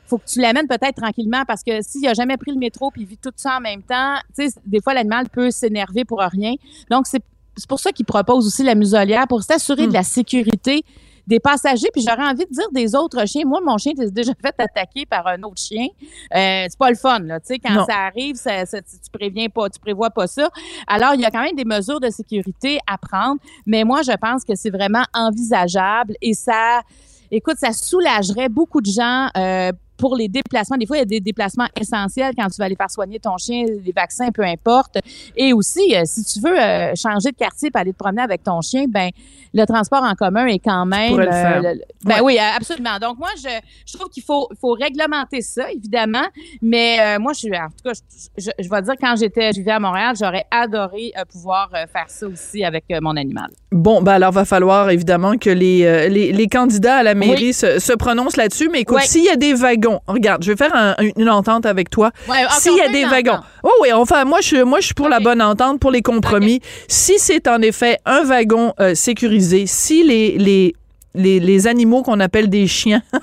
faut 0.06 0.18
que 0.18 0.26
tu 0.26 0.40
l'amènes 0.40 0.68
peut-être 0.68 0.96
tranquillement 0.96 1.44
parce 1.46 1.64
que 1.64 1.82
s'il 1.82 2.08
a 2.08 2.14
jamais 2.14 2.38
pris 2.38 2.52
le 2.52 2.60
métro 2.60 2.92
puis 2.92 3.02
il 3.02 3.08
vit 3.08 3.18
tout 3.18 3.34
ça 3.36 3.58
en 3.58 3.62
même 3.62 3.84
temps, 3.84 4.16
tu 4.38 4.48
sais 4.48 4.60
des 4.66 4.82
fois 4.82 4.94
l'animal 4.94 5.28
peut 5.30 5.52
s'énerver 5.52 6.06
pour 6.06 6.20
rien. 6.20 6.54
Donc 6.90 7.08
c'est 7.08 7.22
c'est 7.58 7.68
pour 7.68 7.80
ça 7.80 7.92
qu'ils 7.92 8.06
proposent 8.06 8.46
aussi 8.46 8.64
la 8.64 8.76
muselière 8.76 9.28
pour 9.28 9.42
s'assurer 9.42 9.86
Hmm. 9.86 9.90
de 9.90 9.94
la 9.94 10.04
sécurité 10.04 10.84
des 11.28 11.40
passagers, 11.40 11.90
puis 11.94 12.02
j'aurais 12.08 12.24
envie 12.28 12.46
de 12.46 12.52
dire 12.54 12.70
des 12.72 12.96
autres 12.96 13.28
chiens. 13.28 13.44
Moi, 13.46 13.60
mon 13.64 13.78
chien 13.78 13.92
s'est 13.98 14.10
déjà 14.10 14.32
fait 14.42 14.56
attaquer 14.58 15.06
par 15.06 15.28
un 15.28 15.44
autre 15.44 15.62
chien. 15.62 15.88
Euh, 16.34 16.66
c'est 16.70 16.78
pas 16.80 16.90
le 16.90 16.96
fun, 16.96 17.20
là. 17.20 17.40
Tu 17.42 17.48
sais, 17.48 17.60
quand 17.60 17.74
Non. 17.74 17.86
ça 17.86 17.98
arrive, 18.08 18.36
ça, 18.36 18.66
ça- 18.66 18.82
tu 18.82 18.98
tu 19.04 19.10
préviens 19.12 19.50
pas, 19.50 19.70
tu 19.70 19.80
prévois 19.80 20.10
pas 20.10 20.26
ça. 20.28 20.50
Alors, 20.88 21.14
il 21.16 21.22
y 21.22 21.26
a 21.26 21.32
quand 21.32 21.44
même 21.44 21.56
des 21.56 21.66
mesures 21.66 22.00
de 22.00 22.10
sécurité 22.10 22.80
à 22.88 22.98
prendre, 22.98 23.40
mais 23.66 23.84
moi, 23.84 24.02
je 24.04 24.14
pense 24.16 24.44
que 24.44 24.56
c'est 24.56 24.70
vraiment 24.70 25.04
envisageable 25.14 26.16
et 26.22 26.34
ça, 26.34 26.82
écoute, 27.30 27.58
ça 27.58 27.74
soulagerait 27.74 28.50
beaucoup 28.50 28.82
de 28.82 28.90
gens. 28.90 29.28
Euh, 29.36 29.72
pour 29.98 30.16
les 30.16 30.28
déplacements. 30.28 30.78
Des 30.78 30.86
fois, 30.86 30.98
il 30.98 31.00
y 31.00 31.04
a 31.04 31.06
des 31.06 31.20
déplacements 31.20 31.68
essentiels 31.80 32.34
quand 32.38 32.48
tu 32.48 32.58
vas 32.58 32.66
aller 32.66 32.76
faire 32.76 32.90
soigner 32.92 33.20
ton 33.20 33.38
chien, 33.38 33.66
les 33.84 33.92
vaccins, 33.92 34.30
peu 34.32 34.44
importe. 34.44 34.98
Et 35.36 35.54
aussi, 35.54 35.96
euh, 35.96 36.02
si 36.06 36.24
tu 36.24 36.40
veux 36.40 36.60
euh, 36.60 36.94
changer 36.96 37.32
de 37.32 37.36
quartier 37.38 37.72
pour 37.72 37.82
aller 37.82 37.94
te 37.94 37.98
promener 37.98 38.22
avec 38.22 38.44
ton 38.44 38.62
chien, 38.62 38.86
ben 38.88 39.10
le 39.54 39.66
transport 39.66 40.04
en 40.04 40.14
commun 40.14 40.46
est 40.48 40.60
quand 40.60 40.86
même. 40.86 41.12
pourrais 41.12 41.26
le 41.26 41.32
faire. 41.32 41.62
le- 41.62 41.82
ben 42.04 42.22
oui, 42.22 42.38
absolument. 42.38 43.00
Donc 43.02 43.18
moi, 43.18 43.30
je, 43.38 43.50
je 43.86 43.98
trouve 43.98 44.10
qu'il 44.10 44.24
faut, 44.24 44.48
faut 44.60 44.74
réglementer 44.74 45.42
ça, 45.42 45.72
évidemment. 45.72 46.26
Mais 46.62 46.98
euh, 47.00 47.20
moi, 47.20 47.34
je 47.34 47.40
suis, 47.40 47.58
en 47.58 47.68
tout 47.70 47.84
cas, 47.90 47.94
je, 47.96 48.02
je, 48.44 48.52
je 48.64 48.70
vais 48.70 48.82
dire 48.82 48.94
quand 49.00 49.16
j'étais, 49.16 49.52
je 49.54 49.60
vivais 49.60 49.72
à 49.72 49.80
Montréal, 49.80 50.16
j'aurais 50.20 50.46
adoré 50.52 51.12
euh, 51.18 51.24
pouvoir 51.26 51.70
euh, 51.74 51.86
faire 51.92 52.06
ça 52.10 52.28
aussi 52.28 52.64
avec 52.64 52.84
euh, 52.92 53.00
mon 53.02 53.16
animal. 53.16 53.48
Bon, 53.72 54.02
ben 54.02 54.14
alors 54.14 54.32
va 54.32 54.46
falloir 54.46 54.90
évidemment 54.90 55.38
que 55.38 55.50
les, 55.50 55.86
euh, 55.86 56.08
les, 56.10 56.32
les 56.34 56.48
candidats 56.48 56.98
à 56.98 57.04
la 57.04 57.16
mairie 57.16 57.48
Oui. 57.48 57.54
se, 57.54 57.80
se 57.80 57.94
prononcent 57.94 58.38
là-dessus. 58.38 58.70
Mais 58.72 58.82
écoute, 58.82 58.98
Ouais. 58.98 59.04
s'il 59.04 59.24
y 59.24 59.30
a 59.30 59.36
des 59.38 59.54
wagons, 59.54 59.87
regarde, 60.08 60.44
je 60.44 60.52
vais 60.52 60.58
faire 60.58 60.76
un- 60.76 60.96
une 61.16 61.30
entente 61.30 61.66
avec 61.66 61.90
toi. 61.90 62.12
Ouais, 62.30 62.36
S'il 62.60 62.76
y 62.76 62.82
a 62.82 62.90
des 62.90 63.06
wagons. 63.06 63.40
Oh 63.64 63.72
oui, 63.82 63.92
enfin, 63.94 64.26
moi 64.26 64.40
je, 64.42 64.64
moi, 64.64 64.80
je 64.80 64.86
suis 64.88 64.94
pour 64.94 65.10
la 65.10 65.20
bonne 65.20 65.42
entente, 65.42 65.80
pour 65.80 65.92
les 65.92 66.02
compromis. 66.02 66.62
Si 66.88 67.20
c'est 67.20 67.48
en 67.48 67.62
effet 67.62 67.98
un 68.06 68.24
wagon 68.24 68.74
euh, 68.80 68.96
sécurisé, 68.96 69.66
si 69.68 70.04
les, 70.04 70.38
les, 70.38 70.76
les, 71.16 71.40
les 71.40 71.68
animaux 71.68 72.04
qu'on 72.04 72.20
appelle 72.20 72.50
des 72.50 72.68
chiens 72.68 73.02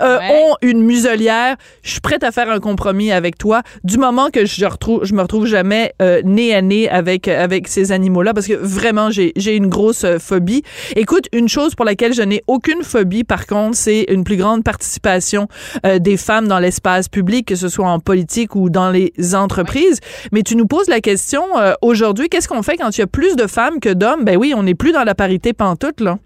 euh, 0.00 0.18
Ouais. 0.18 0.44
ont 0.50 0.56
une 0.62 0.82
muselière, 0.82 1.56
je 1.82 1.92
suis 1.92 2.00
prête 2.00 2.24
à 2.24 2.30
faire 2.32 2.50
un 2.50 2.58
compromis 2.60 3.12
avec 3.12 3.38
toi 3.38 3.62
du 3.84 3.98
moment 3.98 4.28
que 4.30 4.44
je 4.46 4.64
retrouve 4.66 5.04
je 5.04 5.14
me 5.14 5.22
retrouve 5.22 5.46
jamais 5.46 5.92
euh, 6.02 6.20
nez 6.24 6.54
à 6.54 6.62
nez 6.62 6.88
avec 6.88 7.28
avec 7.28 7.68
ces 7.68 7.92
animaux 7.92 8.22
là 8.22 8.34
parce 8.34 8.46
que 8.46 8.54
vraiment 8.54 9.10
j'ai 9.10 9.32
j'ai 9.36 9.56
une 9.56 9.68
grosse 9.68 10.04
euh, 10.04 10.18
phobie. 10.18 10.62
Écoute, 10.96 11.26
une 11.32 11.48
chose 11.48 11.74
pour 11.74 11.84
laquelle 11.84 12.12
je 12.14 12.22
n'ai 12.22 12.42
aucune 12.46 12.82
phobie 12.82 13.24
par 13.24 13.46
contre, 13.46 13.76
c'est 13.76 14.06
une 14.08 14.24
plus 14.24 14.36
grande 14.36 14.64
participation 14.64 15.48
euh, 15.86 15.98
des 15.98 16.16
femmes 16.16 16.48
dans 16.48 16.58
l'espace 16.58 17.08
public 17.08 17.46
que 17.46 17.56
ce 17.56 17.68
soit 17.68 17.88
en 17.88 18.00
politique 18.00 18.54
ou 18.56 18.70
dans 18.70 18.90
les 18.90 19.12
entreprises. 19.34 20.00
Mais 20.32 20.42
tu 20.42 20.56
nous 20.56 20.66
poses 20.66 20.88
la 20.88 21.00
question 21.00 21.42
euh, 21.58 21.72
aujourd'hui, 21.82 22.28
qu'est-ce 22.28 22.48
qu'on 22.48 22.62
fait 22.62 22.76
quand 22.76 22.96
il 22.96 23.00
y 23.00 23.04
a 23.04 23.06
plus 23.06 23.36
de 23.36 23.46
femmes 23.46 23.80
que 23.80 23.92
d'hommes? 23.92 24.24
Ben 24.24 24.36
oui, 24.36 24.52
on 24.56 24.62
n'est 24.62 24.74
plus 24.74 24.92
dans 24.92 25.04
la 25.04 25.14
parité 25.14 25.52
pantoute 25.52 26.00
là. 26.00 26.18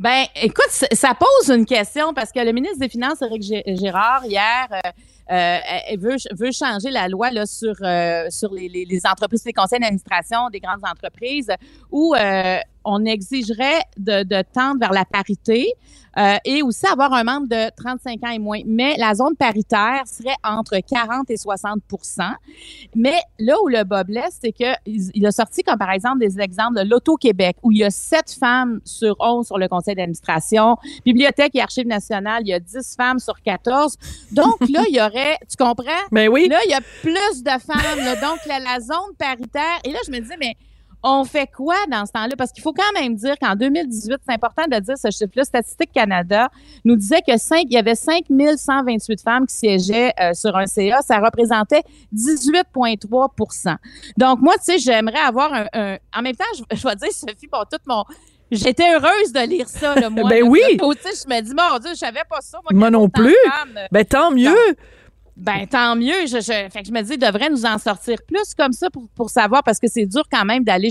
Ben, 0.00 0.26
écoute, 0.36 0.70
ça 0.70 1.12
pose 1.14 1.48
une 1.54 1.66
question 1.66 2.14
parce 2.14 2.30
que 2.30 2.38
le 2.38 2.52
ministre 2.52 2.78
des 2.78 2.88
Finances, 2.88 3.20
Éric 3.20 3.42
Gé- 3.42 3.80
Gérard, 3.80 4.24
hier, 4.24 4.68
euh, 4.72 4.90
euh, 5.34 5.96
veut, 5.98 6.16
veut 6.38 6.52
changer 6.52 6.90
la 6.90 7.08
loi 7.08 7.32
là, 7.32 7.46
sur, 7.46 7.74
euh, 7.82 8.26
sur 8.30 8.52
les, 8.54 8.68
les, 8.68 9.00
entreprises, 9.06 9.44
les 9.44 9.52
conseils 9.52 9.80
d'administration 9.80 10.50
des 10.50 10.60
grandes 10.60 10.84
entreprises, 10.88 11.50
où 11.90 12.14
on 12.88 13.04
exigerait 13.04 13.82
de, 13.98 14.22
de 14.22 14.42
tendre 14.52 14.80
vers 14.80 14.92
la 14.92 15.04
parité 15.04 15.74
euh, 16.16 16.36
et 16.44 16.62
aussi 16.62 16.86
avoir 16.86 17.12
un 17.12 17.22
membre 17.22 17.48
de 17.48 17.70
35 17.76 18.24
ans 18.24 18.30
et 18.30 18.38
moins. 18.38 18.60
Mais 18.66 18.96
la 18.96 19.14
zone 19.14 19.36
paritaire 19.36 20.02
serait 20.06 20.34
entre 20.42 20.78
40 20.78 21.30
et 21.30 21.34
60% 21.34 21.78
Mais 22.94 23.20
là 23.38 23.56
où 23.62 23.68
le 23.68 23.84
bas 23.84 24.04
blesse, 24.04 24.38
c'est 24.42 24.52
qu'il 24.52 24.74
il 24.86 25.26
a 25.26 25.30
sorti 25.30 25.62
comme 25.62 25.78
par 25.78 25.90
exemple 25.90 26.18
des 26.18 26.40
exemples 26.40 26.78
de 26.78 26.88
l'Auto-Québec, 26.88 27.58
où 27.62 27.70
il 27.70 27.78
y 27.78 27.84
a 27.84 27.90
sept 27.90 28.34
femmes 28.38 28.80
sur 28.84 29.16
11 29.20 29.46
sur 29.46 29.58
le 29.58 29.68
conseil 29.68 29.94
d'administration. 29.94 30.76
Bibliothèque 31.04 31.54
et 31.54 31.60
Archives 31.60 31.86
nationales, 31.86 32.42
il 32.44 32.48
y 32.48 32.54
a 32.54 32.60
10 32.60 32.96
femmes 32.96 33.18
sur 33.18 33.40
14. 33.42 33.96
Donc 34.32 34.58
là, 34.60 34.82
il 34.88 34.96
y 34.96 35.00
aurait, 35.00 35.36
tu 35.48 35.56
comprends? 35.56 35.84
Ben 36.10 36.28
oui. 36.28 36.48
Là, 36.48 36.58
il 36.64 36.70
y 36.70 36.74
a 36.74 36.80
plus 37.02 37.42
de 37.42 37.50
femmes. 37.50 38.04
là. 38.04 38.16
donc, 38.16 38.38
la, 38.46 38.58
la 38.58 38.80
zone 38.80 39.14
paritaire. 39.18 39.78
Et 39.84 39.92
là, 39.92 39.98
je 40.06 40.10
me 40.10 40.18
disais, 40.18 40.36
mais 40.38 40.56
on 41.02 41.24
fait 41.24 41.48
quoi 41.54 41.76
dans 41.90 42.04
ce 42.06 42.12
temps-là? 42.12 42.34
Parce 42.36 42.50
qu'il 42.52 42.62
faut 42.62 42.72
quand 42.72 43.00
même 43.00 43.14
dire 43.14 43.36
qu'en 43.40 43.54
2018, 43.54 44.16
c'est 44.26 44.34
important 44.34 44.64
de 44.70 44.78
dire 44.80 44.94
ce 44.98 45.10
chiffre-là, 45.10 45.44
Statistique 45.44 45.92
Canada 45.92 46.48
nous 46.84 46.96
disait 46.96 47.20
que 47.20 47.32
il 47.62 47.72
y 47.72 47.76
avait 47.76 47.94
5128 47.94 49.20
femmes 49.22 49.46
qui 49.46 49.54
siégeaient 49.54 50.12
euh, 50.20 50.34
sur 50.34 50.56
un 50.56 50.66
CA. 50.66 51.00
Ça 51.02 51.18
représentait 51.18 51.82
18,3% 52.14 53.76
Donc, 54.16 54.40
moi, 54.40 54.54
tu 54.58 54.64
sais, 54.64 54.78
j'aimerais 54.78 55.20
avoir 55.20 55.52
un, 55.52 55.66
un- 55.72 55.96
En 56.16 56.22
même 56.22 56.34
temps, 56.36 56.44
je, 56.56 56.76
je 56.76 56.86
vais 56.86 56.96
dire, 56.96 57.12
Sophie, 57.12 57.48
pour 57.50 57.66
tout 57.70 57.78
mon... 57.86 58.04
J'étais 58.50 58.94
heureuse 58.94 59.32
de 59.34 59.46
lire 59.46 59.68
ça, 59.68 59.94
là, 59.94 60.08
moi. 60.08 60.26
Ben 60.30 60.42
là. 60.42 60.48
oui. 60.50 60.60
Je 60.80 61.28
me 61.28 61.40
dis, 61.42 61.52
mon 61.54 61.78
Dieu, 61.78 61.90
je 61.90 61.98
savais 61.98 62.22
pas 62.28 62.40
ça. 62.40 62.58
Moi, 62.70 62.78
Moi 62.78 62.90
non 62.90 63.08
plus. 63.10 63.34
femmes, 63.44 63.76
euh, 63.76 63.86
Ben 63.92 64.04
tant 64.06 64.30
mieux. 64.30 64.56
Ben, 65.38 65.66
tant 65.66 65.94
mieux. 65.94 66.26
Je, 66.26 66.40
je, 66.40 66.68
fait 66.70 66.82
que 66.82 66.88
je 66.88 66.92
me 66.92 67.00
dis, 67.02 67.12
il 67.12 67.18
devrait 67.18 67.48
nous 67.48 67.64
en 67.64 67.78
sortir 67.78 68.18
plus 68.26 68.54
comme 68.56 68.72
ça 68.72 68.90
pour, 68.90 69.08
pour 69.14 69.30
savoir, 69.30 69.62
parce 69.62 69.78
que 69.78 69.86
c'est 69.88 70.06
dur 70.06 70.24
quand 70.30 70.44
même 70.44 70.64
d'aller 70.64 70.88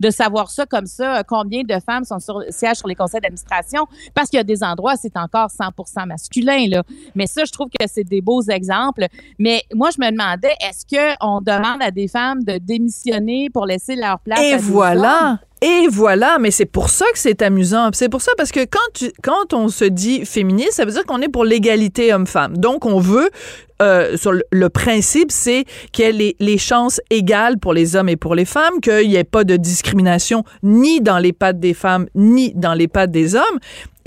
de 0.00 0.10
savoir 0.10 0.50
ça 0.50 0.66
comme 0.66 0.86
ça, 0.86 1.18
euh, 1.18 1.22
combien 1.26 1.62
de 1.62 1.78
femmes 1.80 2.04
sont 2.04 2.18
sur, 2.18 2.42
siègent 2.50 2.78
sur 2.78 2.88
les 2.88 2.94
conseils 2.94 3.20
d'administration, 3.20 3.86
parce 4.14 4.28
qu'il 4.28 4.36
y 4.36 4.40
a 4.40 4.44
des 4.44 4.62
endroits, 4.62 4.96
c'est 4.96 5.16
encore 5.16 5.50
100 5.50 6.06
masculin, 6.06 6.66
là. 6.68 6.82
Mais 7.14 7.26
ça, 7.26 7.44
je 7.44 7.52
trouve 7.52 7.68
que 7.68 7.86
c'est 7.86 8.04
des 8.04 8.20
beaux 8.20 8.42
exemples. 8.42 9.06
Mais 9.38 9.62
moi, 9.74 9.88
je 9.90 10.00
me 10.00 10.10
demandais, 10.10 10.52
est-ce 10.60 10.84
qu'on 10.86 11.40
demande 11.40 11.80
à 11.80 11.90
des 11.90 12.08
femmes 12.08 12.42
de 12.44 12.58
démissionner 12.58 13.48
pour 13.48 13.64
laisser 13.64 13.96
leur 13.96 14.20
place 14.20 14.40
Et 14.40 14.56
voilà. 14.56 15.38
Et 15.60 15.88
voilà, 15.90 16.38
mais 16.38 16.50
c'est 16.50 16.66
pour 16.66 16.88
ça 16.88 17.04
que 17.12 17.18
c'est 17.18 17.42
amusant. 17.42 17.90
C'est 17.92 18.08
pour 18.08 18.22
ça 18.22 18.30
parce 18.36 18.52
que 18.52 18.60
quand 18.60 18.78
tu, 18.94 19.10
quand 19.22 19.52
on 19.52 19.68
se 19.68 19.84
dit 19.84 20.24
féministe, 20.24 20.74
ça 20.74 20.84
veut 20.84 20.92
dire 20.92 21.04
qu'on 21.04 21.20
est 21.20 21.28
pour 21.28 21.44
l'égalité 21.44 22.12
homme-femme. 22.12 22.56
Donc 22.56 22.86
on 22.86 23.00
veut 23.00 23.30
euh, 23.82 24.16
sur 24.16 24.32
le, 24.32 24.42
le 24.50 24.68
principe, 24.68 25.32
c'est 25.32 25.64
qu'il 25.92 26.04
y 26.04 26.08
ait 26.08 26.12
les, 26.12 26.36
les 26.38 26.58
chances 26.58 27.00
égales 27.10 27.58
pour 27.58 27.72
les 27.72 27.96
hommes 27.96 28.08
et 28.08 28.16
pour 28.16 28.34
les 28.34 28.44
femmes, 28.44 28.80
qu'il 28.80 29.08
n'y 29.08 29.16
ait 29.16 29.24
pas 29.24 29.44
de 29.44 29.56
discrimination 29.56 30.44
ni 30.62 31.00
dans 31.00 31.18
les 31.18 31.32
pattes 31.32 31.60
des 31.60 31.74
femmes 31.74 32.06
ni 32.14 32.52
dans 32.54 32.74
les 32.74 32.88
pattes 32.88 33.10
des 33.10 33.34
hommes. 33.34 33.58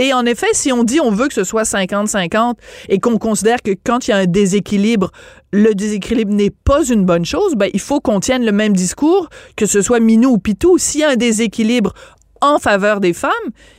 Et 0.01 0.13
en 0.13 0.25
effet, 0.25 0.47
si 0.53 0.71
on 0.73 0.83
dit 0.83 0.99
on 0.99 1.11
veut 1.11 1.27
que 1.27 1.33
ce 1.35 1.43
soit 1.43 1.61
50-50 1.61 2.55
et 2.89 2.97
qu'on 2.97 3.19
considère 3.19 3.61
que 3.61 3.69
quand 3.83 4.07
il 4.07 4.11
y 4.11 4.13
a 4.15 4.17
un 4.17 4.25
déséquilibre, 4.25 5.11
le 5.53 5.75
déséquilibre 5.75 6.33
n'est 6.33 6.49
pas 6.49 6.83
une 6.83 7.05
bonne 7.05 7.23
chose, 7.23 7.53
ben, 7.55 7.69
il 7.71 7.79
faut 7.79 7.99
qu'on 7.99 8.19
tienne 8.19 8.43
le 8.43 8.51
même 8.51 8.73
discours, 8.73 9.29
que 9.55 9.67
ce 9.67 9.83
soit 9.83 9.99
Minou 9.99 10.31
ou 10.31 10.37
Pitou. 10.39 10.79
S'il 10.79 11.01
y 11.01 11.03
a 11.03 11.11
un 11.11 11.17
déséquilibre 11.17 11.93
en 12.41 12.57
faveur 12.57 12.99
des 12.99 13.13
femmes, 13.13 13.29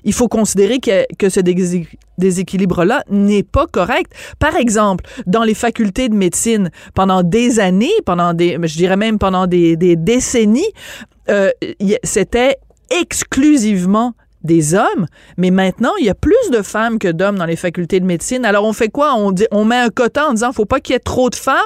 il 0.04 0.12
faut 0.12 0.28
considérer 0.28 0.78
que, 0.78 1.04
que 1.18 1.28
ce 1.28 1.40
désé- 1.40 1.88
déséquilibre-là 2.18 3.02
n'est 3.10 3.42
pas 3.42 3.66
correct. 3.66 4.12
Par 4.38 4.54
exemple, 4.54 5.04
dans 5.26 5.42
les 5.42 5.54
facultés 5.54 6.08
de 6.08 6.14
médecine, 6.14 6.70
pendant 6.94 7.24
des 7.24 7.58
années, 7.58 7.90
pendant 8.06 8.32
des, 8.32 8.58
je 8.62 8.76
dirais 8.76 8.96
même 8.96 9.18
pendant 9.18 9.48
des, 9.48 9.74
décennies, 9.96 10.70
euh, 11.30 11.50
c'était 12.04 12.58
exclusivement 12.90 14.14
des 14.44 14.74
hommes, 14.74 15.06
mais 15.36 15.50
maintenant, 15.50 15.92
il 15.98 16.06
y 16.06 16.10
a 16.10 16.14
plus 16.14 16.50
de 16.50 16.62
femmes 16.62 16.98
que 16.98 17.08
d'hommes 17.08 17.38
dans 17.38 17.46
les 17.46 17.56
facultés 17.56 18.00
de 18.00 18.04
médecine. 18.04 18.44
Alors, 18.44 18.64
on 18.64 18.72
fait 18.72 18.88
quoi? 18.88 19.14
On, 19.14 19.32
dit, 19.32 19.46
on 19.50 19.64
met 19.64 19.76
un 19.76 19.90
quota 19.90 20.28
en 20.28 20.32
disant 20.32 20.52
faut 20.52 20.64
pas 20.64 20.80
qu'il 20.80 20.94
y 20.94 20.96
ait 20.96 21.00
trop 21.00 21.30
de 21.30 21.34
femmes 21.34 21.56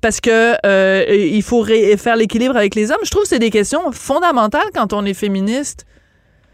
parce 0.00 0.20
que 0.20 0.54
euh, 0.64 1.04
il 1.08 1.42
faut 1.42 1.64
faire 1.64 2.16
l'équilibre 2.16 2.56
avec 2.56 2.74
les 2.74 2.90
hommes. 2.90 2.98
Je 3.04 3.10
trouve 3.10 3.22
que 3.22 3.28
c'est 3.28 3.38
des 3.38 3.50
questions 3.50 3.92
fondamentales 3.92 4.70
quand 4.74 4.92
on 4.92 5.04
est 5.04 5.14
féministe. 5.14 5.86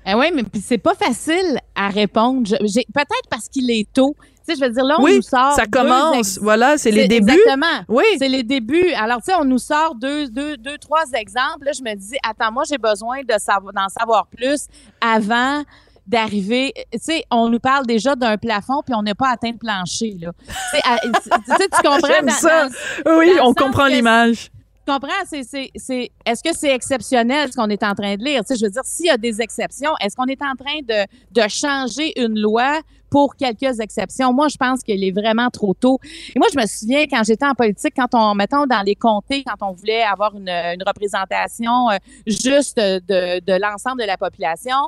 Ah 0.05 0.19
oui, 0.19 0.27
mais 0.35 0.43
c'est 0.61 0.79
pas 0.79 0.95
facile 0.95 1.59
à 1.75 1.89
répondre. 1.89 2.51
Peut-être 2.59 3.29
parce 3.31 3.49
qu'il 3.49 3.71
est 3.71 3.91
tôt. 3.93 4.17
Tu 4.47 4.55
sais, 4.55 4.61
je 4.61 4.65
veux 4.67 4.73
dire, 4.73 4.85
là, 4.85 4.97
on 4.99 5.03
oui, 5.05 5.17
nous 5.17 5.23
sort. 5.23 5.53
ça 5.55 5.67
commence. 5.67 6.39
Voilà, 6.39 6.77
c'est 6.79 6.91
les 6.91 7.07
débuts. 7.09 7.33
Exactement. 7.33 7.85
Oui. 7.89 8.05
C'est 8.19 8.29
les 8.29 8.43
débuts. 8.43 8.93
Alors, 8.97 9.19
tu 9.19 9.25
sais, 9.33 9.35
on 9.39 9.45
nous 9.45 9.59
sort 9.59 9.95
deux, 9.95 10.29
deux, 10.29 10.57
deux, 10.57 10.79
trois 10.79 11.05
exemples. 11.15 11.65
Là, 11.67 11.73
je 11.73 11.83
me 11.83 11.95
dis, 11.95 12.17
attends, 12.29 12.51
moi, 12.53 12.65
j'ai 12.69 12.79
besoin 12.79 13.21
de 13.23 13.35
savoir, 13.39 13.73
d'en 13.73 13.89
savoir 13.89 14.27
plus 14.27 14.67
avant 15.01 15.63
d'arriver. 16.07 16.73
Tu 16.93 16.99
sais, 17.01 17.25
on 17.31 17.49
nous 17.49 17.61
parle 17.61 17.87
déjà 17.87 18.17
d'un 18.17 18.37
plafond, 18.37 18.83
puis 18.85 18.95
on 18.95 19.03
n'a 19.03 19.15
pas 19.15 19.29
atteint 19.31 19.53
le 19.53 19.59
plancher, 19.59 20.17
là. 20.21 20.33
Tu 20.73 20.77
sais, 20.77 21.69
tu 21.69 21.83
comprends? 21.89 22.23
Dans- 22.23 22.33
ça. 22.33 22.69
dans- 23.05 23.19
Oui, 23.19 23.37
dans 23.37 23.49
on 23.51 23.55
comprend 23.55 23.87
l'image. 23.87 24.51
tu 24.87 24.93
comprends? 24.93 25.13
C'est, 25.27 25.45
c'est, 25.45 25.71
c'est, 25.77 26.11
est-ce 26.27 26.43
que 26.43 26.55
c'est 26.57 26.75
exceptionnel 26.75 27.53
ce 27.53 27.57
qu'on 27.57 27.69
est 27.71 27.85
en 27.85 27.95
train 27.95 28.17
de 28.17 28.25
lire? 28.25 28.41
Tu 28.45 28.49
sais, 28.55 28.57
je 28.61 28.65
veux 28.65 28.71
dire, 28.73 28.83
s'il 28.85 29.07
y 29.07 29.11
a 29.11 29.17
des 29.17 29.41
exceptions, 29.41 29.93
est-ce 30.01 30.17
qu'on 30.17 30.27
est 30.27 30.43
en 30.43 30.57
train 30.57 30.81
de, 30.83 31.07
de 31.31 31.49
changer 31.49 32.21
une 32.21 32.37
loi 32.39 32.81
pour 33.13 33.37
quelques 33.37 33.79
exceptions? 33.79 34.33
Moi, 34.33 34.49
je 34.49 34.57
pense 34.57 34.83
qu'il 34.83 35.05
est 35.05 35.11
vraiment 35.11 35.51
trop 35.51 35.75
tôt. 35.75 35.99
Et 36.35 36.39
moi, 36.39 36.49
je 36.53 36.59
me 36.59 36.67
souviens 36.67 37.05
quand 37.11 37.23
j'étais 37.25 37.45
en 37.45 37.55
politique, 37.55 37.93
quand 37.95 38.15
on, 38.15 38.35
mettons, 38.35 38.65
dans 38.67 38.81
les 38.85 38.95
comtés, 38.95 39.45
quand 39.45 39.69
on 39.69 39.73
voulait 39.75 40.03
avoir 40.03 40.35
une, 40.35 40.49
une 40.49 40.83
représentation 40.87 41.91
euh, 41.91 41.97
juste 42.27 42.79
de, 42.79 43.41
de 43.41 43.61
l'ensemble 43.61 44.01
de 44.01 44.07
la 44.07 44.17
population, 44.17 44.79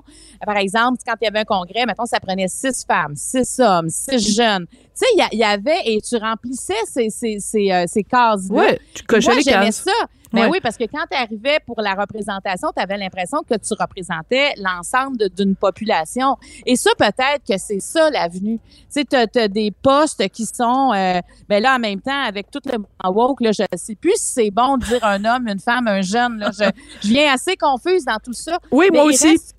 par 0.45 0.57
exemple, 0.57 1.03
quand 1.07 1.15
il 1.21 1.25
y 1.27 1.29
avait 1.29 1.41
un 1.41 1.45
congrès, 1.45 1.85
mettons, 1.87 2.07
ça 2.07 2.19
prenait 2.19 2.49
six 2.49 2.85
femmes, 2.87 3.13
six 3.15 3.61
hommes, 3.61 3.91
six 3.91 4.35
jeunes. 4.35 4.67
Tu 4.67 4.77
sais, 4.95 5.27
il 5.33 5.39
y 5.39 5.45
avait, 5.45 5.81
et 5.85 6.01
tu 6.01 6.17
remplissais 6.17 6.73
ces, 6.87 7.11
ces, 7.11 7.39
ces, 7.41 7.71
euh, 7.73 7.85
ces 7.87 8.05
cases-là. 8.05 8.57
Oui, 8.71 8.79
tu 8.95 9.03
cochais 9.03 9.27
Moi, 9.29 9.37
les 9.37 9.43
j'aimais 9.43 9.67
cases. 9.67 9.83
ça. 9.85 9.93
Ben 10.35 10.43
Ouais. 10.45 10.49
oui, 10.53 10.59
parce 10.63 10.77
que 10.77 10.85
quand 10.85 11.05
tu 11.11 11.17
arrivais 11.17 11.59
pour 11.67 11.81
la 11.81 11.95
représentation, 11.95 12.69
tu 12.77 12.83
avais 12.83 12.97
l'impression 12.97 13.39
que 13.49 13.55
tu 13.55 13.75
représentais 13.79 14.53
l'ensemble 14.59 15.29
d'une 15.31 15.55
population. 15.57 16.37
Et 16.67 16.77
ça, 16.77 16.91
peut-être 16.99 17.43
que 17.49 17.57
c'est 17.59 17.81
ça 17.81 18.11
l'avenue. 18.11 18.59
Tu 18.93 19.03
sais, 19.03 19.05
tu 19.05 19.39
as, 19.39 19.49
des 19.49 19.71
postes 19.71 20.29
qui 20.31 20.47
sont, 20.47 20.93
euh, 20.95 21.21
ben 21.49 21.63
là, 21.63 21.77
en 21.77 21.79
même 21.79 22.01
temps, 22.01 22.23
avec 22.25 22.51
tout 22.51 22.61
le 22.67 22.79
woke, 23.09 23.41
là, 23.41 23.53
je 23.53 23.63
sais 23.77 23.95
plus 23.95 24.15
si 24.17 24.33
c'est 24.33 24.51
bon 24.51 24.77
de 24.77 24.85
dire 24.85 25.05
un 25.05 25.25
homme, 25.25 25.47
une 25.49 25.61
femme, 25.61 25.87
un 25.89 26.03
jeune. 26.03 26.39
Là, 26.39 26.51
je, 26.53 26.65
je 27.03 27.09
viens 27.09 27.33
assez 27.33 27.57
confuse 27.57 28.05
dans 28.05 28.19
tout 28.19 28.33
ça. 28.33 28.59
Oui, 28.71 28.87
Mais 28.93 28.99
moi 28.99 29.07
aussi. 29.09 29.29
reste- 29.33 29.55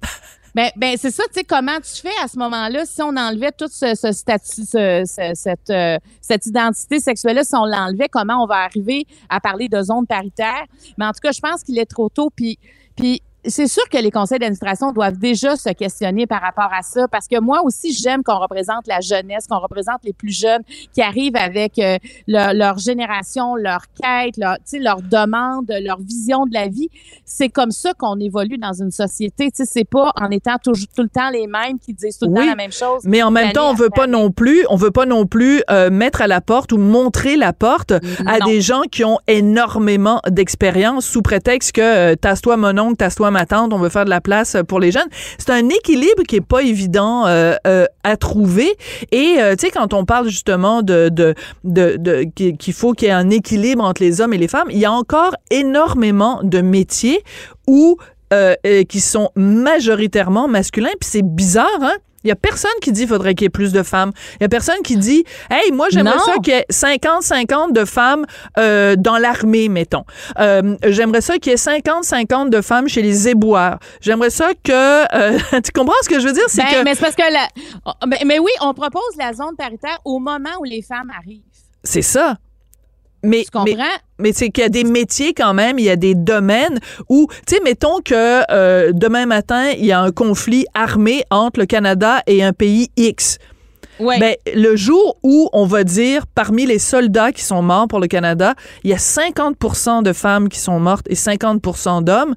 Ben, 0.56 0.70
ben 0.78 0.96
c'est 0.98 1.12
ça, 1.12 1.24
tu 1.28 1.34
sais, 1.34 1.44
comment 1.44 1.78
tu 1.82 2.02
fais 2.02 2.16
à 2.24 2.30
ce 2.30 2.40
moment-là 2.40 2.86
si 2.86 3.02
on 3.02 3.16
enlevait 3.18 3.52
tout 3.52 3.68
ce, 3.70 3.94
ce 3.94 4.12
statut, 4.14 4.64
ce- 4.64 5.04
ce- 5.06 5.32
cette, 5.36 5.70
euh, 5.70 5.98
cette 6.22 6.46
identité 6.46 7.02
sexuelle-là, 7.02 7.44
si 7.44 7.56
on 7.56 7.66
l'enlevait, 7.66 8.08
comment 8.10 8.42
on 8.42 8.48
va 8.48 8.64
arriver 8.64 9.06
à 9.28 9.42
parler 9.42 9.68
de 9.68 9.82
zone 9.82 10.08
paritaire? 10.08 10.64
Mais 10.98 11.06
en 11.06 11.12
tout 11.12 11.20
cas, 11.22 11.34
je 11.34 11.42
pense 11.42 11.62
qu'il 11.62 11.78
est 11.78 11.86
trop 11.86 12.08
tôt. 12.08 12.30
Puis, 12.34 12.58
puis 12.96 13.22
c'est 13.48 13.68
sûr 13.68 13.88
que 13.90 13.98
les 13.98 14.12
conseils 14.12 14.40
d'administration 14.40 14.92
doivent 14.92 15.18
déjà 15.18 15.56
se 15.56 15.70
questionner 15.70 16.28
par 16.28 16.42
rapport 16.42 16.70
à 16.72 16.82
ça, 16.82 17.08
parce 17.08 17.28
que 17.28 17.40
moi 17.40 17.62
aussi, 17.64 17.94
j'aime 17.94 18.24
qu'on 18.24 18.40
représente 18.40 18.88
la 18.88 19.00
jeunesse, 19.02 19.48
qu'on 19.48 19.60
représente 19.60 20.04
les 20.04 20.14
plus 20.14 20.32
jeunes 20.32 20.62
qui 20.94 21.02
arrivent 21.02 21.36
avec 21.36 21.80
euh, 21.80 21.98
leur, 22.28 22.54
leur 22.54 22.78
génération, 22.78 23.56
leur 23.56 23.82
quête, 24.02 24.38
leur, 24.38 24.58
leur 24.80 25.02
demande, 25.02 25.72
leur 25.82 26.00
vision 26.00 26.46
de 26.46 26.54
la 26.54 26.68
vie. 26.68 26.90
C'est 27.26 27.50
comme 27.50 27.72
ça 27.72 27.94
qu'on 27.94 28.20
évolue 28.20 28.58
dans 28.58 28.74
une 28.74 28.92
société. 28.92 29.52
Tu 29.52 29.64
sais, 29.64 29.66
c'est 29.66 29.90
pas 29.90 30.12
en 30.16 30.30
étant 30.32 30.58
toujours 30.64 30.88
tout 30.96 31.04
le 31.04 31.10
temps 31.10 31.30
les 31.30 31.48
mêmes 31.48 31.80
qui 31.80 31.94
disent 31.94 32.18
tout 32.18 32.26
le 32.26 32.32
Oui, 32.32 32.40
temps 32.40 32.50
la 32.50 32.56
même 32.56 32.72
chose. 32.72 33.02
Mais 33.04 33.22
en 33.24 33.32
même 33.32 33.52
temps, 33.52 33.70
on 33.70 33.74
veut 33.74 33.90
pas 33.90 34.08
non 34.08 34.32
plus, 34.32 34.66
on 34.70 34.76
veut 34.76 34.92
pas 34.92 35.06
non 35.06 35.26
plus 35.26 35.62
euh, 35.70 35.90
mettre 35.90 36.22
à 36.22 36.28
la 36.28 36.42
porte 36.42 36.72
ou 36.72 36.78
montrer 36.78 37.36
la 37.38 37.54
porte 37.54 37.94
à 38.26 38.40
des 38.46 38.62
gens 38.62 38.84
qui 38.92 39.04
ont 39.04 39.20
énormément 39.28 40.22
d'expérience 40.30 41.06
sous 41.06 41.22
prétexte 41.22 41.74
que 41.74 41.82
euh, 41.82 42.16
tasse-toi 42.16 42.58
mon 42.58 42.78
oncle, 42.78 42.98
tasse-toi 42.98 43.32
on 43.72 43.78
veut 43.78 43.90
faire 43.90 44.06
de 44.06 44.10
la 44.10 44.22
place 44.22 44.58
pour 44.68 44.80
les 44.80 44.92
jeunes. 44.92 45.08
C'est 45.38 45.52
un 45.52 45.68
équilibre 45.70 46.24
qui 46.28 46.38
est 46.38 46.42
pas 46.42 46.62
évident 46.62 47.26
euh, 47.28 47.56
euh, 47.68 47.86
à 48.04 48.18
trouver. 48.18 48.76
Et 49.12 49.36
euh, 49.40 49.56
tu 49.56 49.66
sais, 49.66 49.72
quand 49.72 49.94
on 49.94 50.06
parle 50.06 50.28
justement 50.28 50.82
de, 50.82 51.10
de, 51.10 51.36
de, 51.64 52.24
qu'il 52.34 52.74
faut 52.74 52.94
qu'il 52.94 53.08
y 53.08 53.12
ait 53.12 53.14
un 53.14 53.30
équilibre 53.30 53.84
entre 53.84 54.02
les 54.02 54.22
hommes 54.22 54.34
et 54.34 54.38
les 54.38 54.48
femmes, 54.48 54.70
il 54.70 54.78
y 54.78 54.86
a 54.86 54.92
encore 54.92 55.36
énormément 55.52 56.40
de 56.44 56.62
métiers 56.62 57.22
où 57.68 57.98
euh, 58.34 58.56
euh, 58.66 58.84
qui 58.84 59.02
sont 59.02 59.30
majoritairement 59.36 60.48
masculins. 60.48 60.90
Puis 61.00 61.10
c'est 61.12 61.22
bizarre, 61.22 61.68
hein? 61.82 61.94
Il 62.26 62.30
y 62.30 62.32
a 62.32 62.36
personne 62.36 62.72
qui 62.82 62.92
dit 62.92 63.02
qu'il 63.02 63.10
faudrait 63.10 63.36
qu'il 63.36 63.46
y 63.46 63.48
ait 63.48 63.50
plus 63.50 63.72
de 63.72 63.84
femmes. 63.84 64.12
Il 64.40 64.44
y 64.44 64.46
a 64.46 64.50
personne 64.50 64.82
qui 64.84 64.98
dit 64.98 65.24
Hey, 65.52 65.72
moi, 65.72 65.88
j'aimerais 65.92 66.18
ça 66.20 66.34
qu'il 66.44 66.54
y 66.54 66.58
ait 66.58 66.66
50-50 66.72 67.72
de 67.72 67.86
femmes 67.86 68.26
euh, 68.58 68.96
dans 68.98 69.18
l'armée, 69.18 69.70
mettons. 69.70 70.06
Euh, 70.40 70.76
j'aimerais 70.88 71.22
ça 71.22 71.38
qu'il 71.38 71.52
y 71.52 71.54
ait 71.54 71.58
50-50 71.58 72.50
de 72.50 72.62
femmes 72.62 72.88
chez 72.90 73.04
les 73.04 73.30
éboueurs. 73.30 73.78
J'aimerais 74.02 74.32
ça 74.32 74.54
que. 74.64 74.72
euh, 75.16 75.38
tu 75.64 75.72
comprends 75.72 75.94
ce 76.02 76.10
que 76.10 76.20
je 76.20 76.28
veux 76.28 76.34
dire? 76.34 76.46
C'est 76.48 76.64
Ben, 76.64 76.80
que. 76.80 76.84
mais 76.84 76.96
c'est 76.96 77.02
parce 77.02 77.16
que 77.16 77.32
la, 77.32 77.48
oh, 77.86 77.92
mais, 78.08 78.20
mais 78.26 78.40
oui, 78.40 78.52
on 78.62 78.74
propose 78.74 79.04
la 79.20 79.34
zone 79.34 79.56
paritaire 79.56 80.00
au 80.04 80.18
moment 80.18 80.50
où 80.60 80.64
les 80.64 80.82
femmes 80.82 81.12
arrivent. 81.16 81.44
C'est 81.84 82.02
ça. 82.02 82.38
Mais, 83.26 83.44
Tu 83.44 83.52
comprends? 83.52 83.66
mais, 83.66 83.84
mais 84.20 84.34
c'est 84.34 84.50
qu'il 84.50 84.64
y 84.64 84.66
a 84.66 84.70
des 84.70 84.84
métiers 84.84 85.34
quand 85.34 85.54
même, 85.54 85.80
il 85.80 85.86
y 85.86 85.90
a 85.90 85.96
des 85.96 86.16
domaines 86.16 86.80
où, 87.10 87.28
tu 87.48 87.56
sais, 87.56 87.62
mettons 87.64 88.00
que 88.04 88.42
euh, 88.52 88.92
demain 88.94 89.26
matin, 89.26 89.72
il 89.78 89.86
y 89.86 89.92
a 89.92 90.00
un 90.00 90.12
conflit 90.12 90.66
armé 90.74 91.24
entre 91.30 91.60
le 91.60 91.66
Canada 91.66 92.22
et 92.28 92.44
un 92.44 92.54
pays 92.54 92.90
X. 92.98 93.38
Ouais. 94.00 94.20
Ben, 94.20 94.36
le 94.54 94.76
jour 94.76 95.18
où 95.24 95.50
on 95.54 95.66
va 95.66 95.84
dire, 95.86 96.28
parmi 96.28 96.66
les 96.66 96.80
soldats 96.80 97.32
qui 97.32 97.44
sont 97.44 97.62
morts 97.62 97.88
pour 97.88 98.00
le 98.00 98.08
Canada, 98.08 98.54
il 98.84 98.90
y 98.90 98.94
a 98.94 98.98
50% 98.98 100.04
de 100.04 100.12
femmes 100.12 100.50
qui 100.50 100.60
sont 100.60 100.80
mortes 100.80 101.06
et 101.10 101.16
50% 101.16 102.04
d'hommes, 102.04 102.36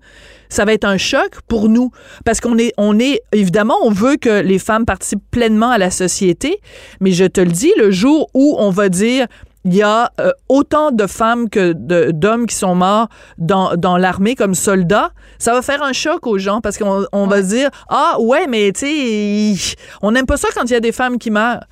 ça 0.49 0.65
va 0.65 0.73
être 0.73 0.85
un 0.85 0.99
choc 0.99 1.41
pour 1.49 1.69
nous. 1.69 1.91
Parce 2.25 2.41
qu'on 2.41 2.59
est, 2.59 2.73
on 2.79 2.99
est, 2.99 3.23
évidemment, 3.33 3.75
on 3.83 3.91
veut 3.91 4.17
que 4.17 4.41
les 4.41 4.59
femmes 4.59 4.85
participent 4.85 5.31
pleinement 5.31 5.71
à 5.71 5.79
la 5.79 5.91
société, 5.91 6.61
mais 7.01 7.11
je 7.11 7.25
te 7.25 7.41
le 7.41 7.51
dis, 7.51 7.73
le 7.77 7.91
jour 7.91 8.29
où 8.35 8.55
on 8.59 8.71
va 8.71 8.89
dire, 8.89 9.27
il 9.69 9.75
y 9.75 9.83
a 9.83 10.11
euh, 10.21 10.31
autant 10.49 10.91
de 10.91 11.07
femmes 11.07 11.49
que 11.51 11.73
d'hommes 12.13 12.47
qui 12.47 12.55
sont 12.57 12.75
morts 12.75 13.09
dans, 13.39 13.77
dans 13.77 13.97
l'armée 13.97 14.35
comme 14.35 14.55
soldats, 14.55 15.11
ça 15.39 15.53
va 15.53 15.63
faire 15.63 15.83
un 15.83 15.93
choc 15.93 16.27
aux 16.27 16.39
gens 16.39 16.61
parce 16.61 16.79
qu'on 16.79 17.05
on 17.13 17.27
va 17.27 17.43
se 17.43 17.49
dire 17.49 17.71
ah 17.89 18.17
ouais 18.21 18.47
mais 18.47 18.73
tu 18.73 18.87
sais 19.57 19.77
on 20.03 20.11
n'aime 20.13 20.27
pas 20.27 20.37
ça 20.37 20.49
quand 20.55 20.65
il 20.65 20.73
y 20.73 20.77
a 20.77 20.81
des 20.81 20.93
femmes 20.93 21.19
qui 21.19 21.31
meurent. 21.31 21.65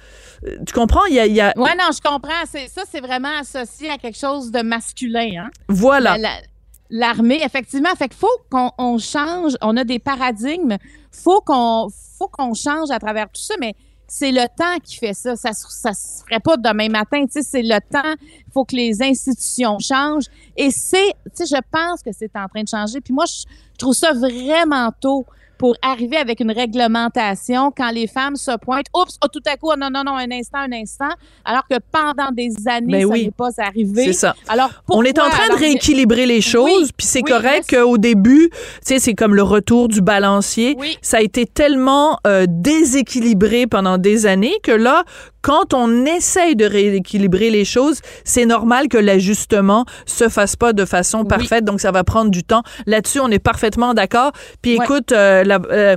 Euh, 0.46 0.56
Tu 0.66 0.72
comprends? 0.74 1.04
Il 1.08 1.14
y 1.14 1.20
a, 1.20 1.26
il 1.26 1.34
y 1.34 1.40
a- 1.40 1.54
Ouais, 1.56 1.74
non, 1.76 1.88
je 1.94 2.00
comprends. 2.06 2.44
Ça, 2.68 2.82
c'est 2.90 3.00
vraiment 3.00 3.32
associé 3.40 3.88
à 3.90 3.96
quelque 3.96 4.18
chose 4.18 4.50
de 4.50 4.60
masculin. 4.62 5.44
Hein? 5.46 5.50
voilà 5.68 6.12
La- 6.18 6.28
la- 6.28 6.40
L'armée, 6.88 7.40
effectivement. 7.44 7.88
Fait 7.98 8.06
qu'il 8.08 8.18
faut 8.18 8.38
qu'on 8.50 8.70
on 8.78 8.98
change. 8.98 9.54
On 9.60 9.76
a 9.76 9.82
des 9.82 9.98
paradigmes. 9.98 10.76
Faut 11.10 11.40
qu'on 11.40 11.88
faut 12.18 12.28
qu'on 12.28 12.54
change 12.54 12.90
à 12.92 12.98
travers 13.00 13.26
tout 13.26 13.40
ça, 13.40 13.54
mais 13.58 13.74
c'est 14.08 14.30
le 14.32 14.46
temps 14.56 14.78
qui 14.82 14.96
fait 14.96 15.14
ça. 15.14 15.34
Ça 15.36 15.52
se- 15.52 15.66
ça 15.68 15.92
se 15.92 16.22
ferait 16.24 16.40
pas 16.40 16.56
demain 16.56 16.88
matin. 16.88 17.24
Tu 17.26 17.32
sais, 17.32 17.42
c'est 17.42 17.62
le 17.62 17.78
temps. 17.80 18.14
Il 18.22 18.52
faut 18.52 18.64
que 18.64 18.76
les 18.76 19.02
institutions 19.02 19.78
changent. 19.78 20.26
Et 20.56 20.70
c'est, 20.70 21.12
tu 21.36 21.44
sais, 21.44 21.46
je 21.46 21.60
pense 21.70 22.02
que 22.02 22.10
c'est 22.12 22.30
en 22.36 22.46
train 22.48 22.62
de 22.62 22.68
changer. 22.68 23.00
Puis 23.00 23.12
moi, 23.12 23.24
je 23.26 23.44
trouve 23.78 23.94
ça 23.94 24.12
vraiment 24.12 24.90
tôt 25.00 25.26
pour 25.58 25.76
arriver 25.82 26.16
avec 26.16 26.40
une 26.40 26.50
réglementation 26.52 27.72
quand 27.76 27.90
les 27.90 28.06
femmes 28.06 28.36
se 28.36 28.56
pointent. 28.58 28.86
Oups, 28.94 29.18
oh, 29.24 29.28
tout 29.32 29.42
à 29.46 29.56
coup, 29.56 29.70
oh, 29.72 29.76
non, 29.78 29.88
non, 29.90 30.02
non, 30.04 30.16
un 30.16 30.30
instant, 30.30 30.58
un 30.58 30.72
instant. 30.72 31.10
Alors 31.44 31.66
que 31.68 31.76
pendant 31.90 32.30
des 32.32 32.52
années, 32.66 32.92
Ben 32.92 33.02
ça 33.02 33.08
oui. 33.08 33.24
n'est 33.26 33.30
pas 33.30 33.50
arrivé. 33.58 34.04
c'est 34.06 34.12
ça. 34.12 34.34
Alors, 34.48 34.70
On 34.88 35.02
est 35.02 35.18
en 35.18 35.28
train 35.28 35.48
de 35.48 35.58
rééquilibrer 35.58 36.26
les 36.26 36.40
choses, 36.40 36.64
Oui, 36.64 36.90
puis 36.96 37.06
c'est 37.06 37.22
oui, 37.22 37.30
correct 37.30 37.70
qu'au 37.74 37.98
début, 37.98 38.50
tu 38.50 38.58
sais, 38.82 38.98
c'est 38.98 39.14
comme 39.14 39.34
le 39.34 39.42
retour 39.42 39.88
du 39.88 40.00
balancier. 40.00 40.76
Ça 41.02 41.18
a 41.18 41.20
été 41.20 41.46
tellement 41.46 42.18
euh, 42.26 42.46
déséquilibré 42.48 43.66
pendant 43.66 43.98
des 43.98 44.26
années 44.26 44.54
que 44.62 44.72
là, 44.72 45.04
quand 45.46 45.74
on 45.74 46.04
essaye 46.06 46.56
de 46.56 46.64
rééquilibrer 46.64 47.50
les 47.50 47.64
choses, 47.64 48.00
c'est 48.24 48.46
normal 48.46 48.88
que 48.88 48.98
l'ajustement 48.98 49.84
se 50.04 50.28
fasse 50.28 50.56
pas 50.56 50.72
de 50.72 50.84
façon 50.84 51.20
Oui. 51.20 51.28
parfaite, 51.28 51.64
donc 51.64 51.80
ça 51.80 51.92
va 51.92 52.02
prendre 52.02 52.32
du 52.32 52.42
temps. 52.42 52.64
Là-dessus, 52.86 53.20
on 53.20 53.28
est 53.30 53.38
parfaitement 53.38 53.94
d'accord. 53.94 54.32
Puis 54.60 54.76
Ouais. 54.76 54.84
écoute, 54.84 55.12
euh, 55.12 55.44
la, 55.44 55.60
euh, 55.70 55.96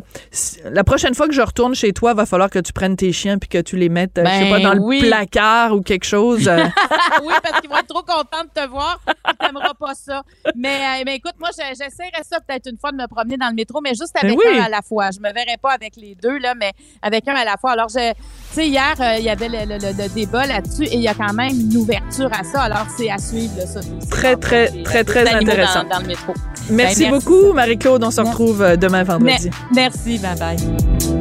la 0.66 0.84
prochaine 0.84 1.16
fois 1.16 1.28
que 1.28 1.34
je 1.34 1.42
retourne 1.42 1.74
chez 1.74 1.94
toi, 1.94 2.14
va 2.14 2.28
falloir 2.28 2.52
que 2.52 2.60
tu 2.60 2.74
prennes 2.74 2.96
tes 2.96 3.12
chiens 3.12 3.40
puis 3.40 3.50
que 3.50 3.58
tu 3.58 3.76
les 3.76 3.90
mettes, 3.90 4.20
euh, 4.20 4.24
je 4.24 4.30
sais 4.30 4.52
Ben 4.52 4.62
pas, 4.62 4.76
dans 4.76 4.84
oui. 4.84 5.00
le 5.02 5.08
placard 5.08 5.74
ou 5.74 5.82
quelque 5.82 6.06
chose. 6.06 6.48
oui, 7.24 7.34
parce 7.42 7.60
qu'ils 7.60 7.72
vont 7.72 7.78
être 7.78 7.88
trop 7.88 8.04
contents 8.04 8.44
de 8.44 8.62
te 8.62 8.68
voir. 8.70 9.00
Tu 9.40 9.46
n'aimeras 9.48 9.74
pas 9.80 9.96
ça. 9.96 10.22
Mais, 10.56 10.76
euh, 11.00 11.04
mais 11.08 11.16
écoute, 11.16 11.34
moi, 11.40 11.50
je- 11.58 11.64
j'essaierai 11.70 12.22
ça 12.30 12.38
peut-être 12.48 12.70
une 12.70 12.78
fois 12.78 12.92
de 12.92 12.98
me 12.98 13.08
promener 13.08 13.38
dans 13.38 13.50
le 13.50 13.56
métro, 13.56 13.82
mais 13.82 13.96
juste 13.96 14.16
avec 14.16 14.38
Ben 14.38 14.44
oui. 14.48 14.60
un 14.60 14.64
à 14.66 14.70
la 14.70 14.82
fois. 14.84 15.10
Je 15.12 15.18
me 15.20 15.34
verrai 15.34 15.58
pas 15.60 15.72
avec 15.72 15.96
les 15.96 16.14
deux, 16.14 16.38
là, 16.38 16.54
mais 16.56 16.72
avec 17.02 17.28
un 17.28 17.34
à 17.36 17.46
la 17.46 17.56
fois. 17.58 17.72
Alors, 17.72 17.90
je- 17.90 18.14
sais, 18.54 18.68
hier, 18.68 18.94
euh, 19.00 19.16
il 19.20 19.26
y 19.26 19.30
avait 19.30 19.48
le, 19.50 19.60
le- 19.66 19.78
le- 19.78 20.04
le 20.04 20.10
débat 20.10 20.46
là-dessus 20.48 20.84
et 20.84 20.96
il 20.96 21.02
y 21.02 21.08
a 21.08 21.14
quand 21.14 21.34
même 21.34 21.52
une 21.60 21.78
ouverture 21.78 22.30
à 22.32 22.44
ça. 22.44 22.62
Alors, 22.64 22.86
c'est 22.98 23.10
à 23.10 23.18
suivre, 23.18 23.54
là, 23.58 23.66
ça. 23.66 23.80
Très, 24.10 24.36
très, 24.36 24.84
très, 24.84 25.04
très 25.04 25.30
intéressant. 25.34 25.84
Dans, 25.84 25.90
dans 25.98 26.02
le 26.02 26.08
métro. 26.08 26.34
Merci, 26.70 27.04
Ben, 27.04 27.12
merci. 27.12 27.30
beaucoup, 27.30 27.54
Marie-Claude. 27.54 28.04
On 28.04 28.12
se 28.12 28.22
retrouve 28.22 28.62
euh, 28.62 28.76
demain 28.76 29.04
vendredi. 29.04 29.50
Merci, 29.74 30.20
bye 30.20 30.38
bye. 30.38 31.19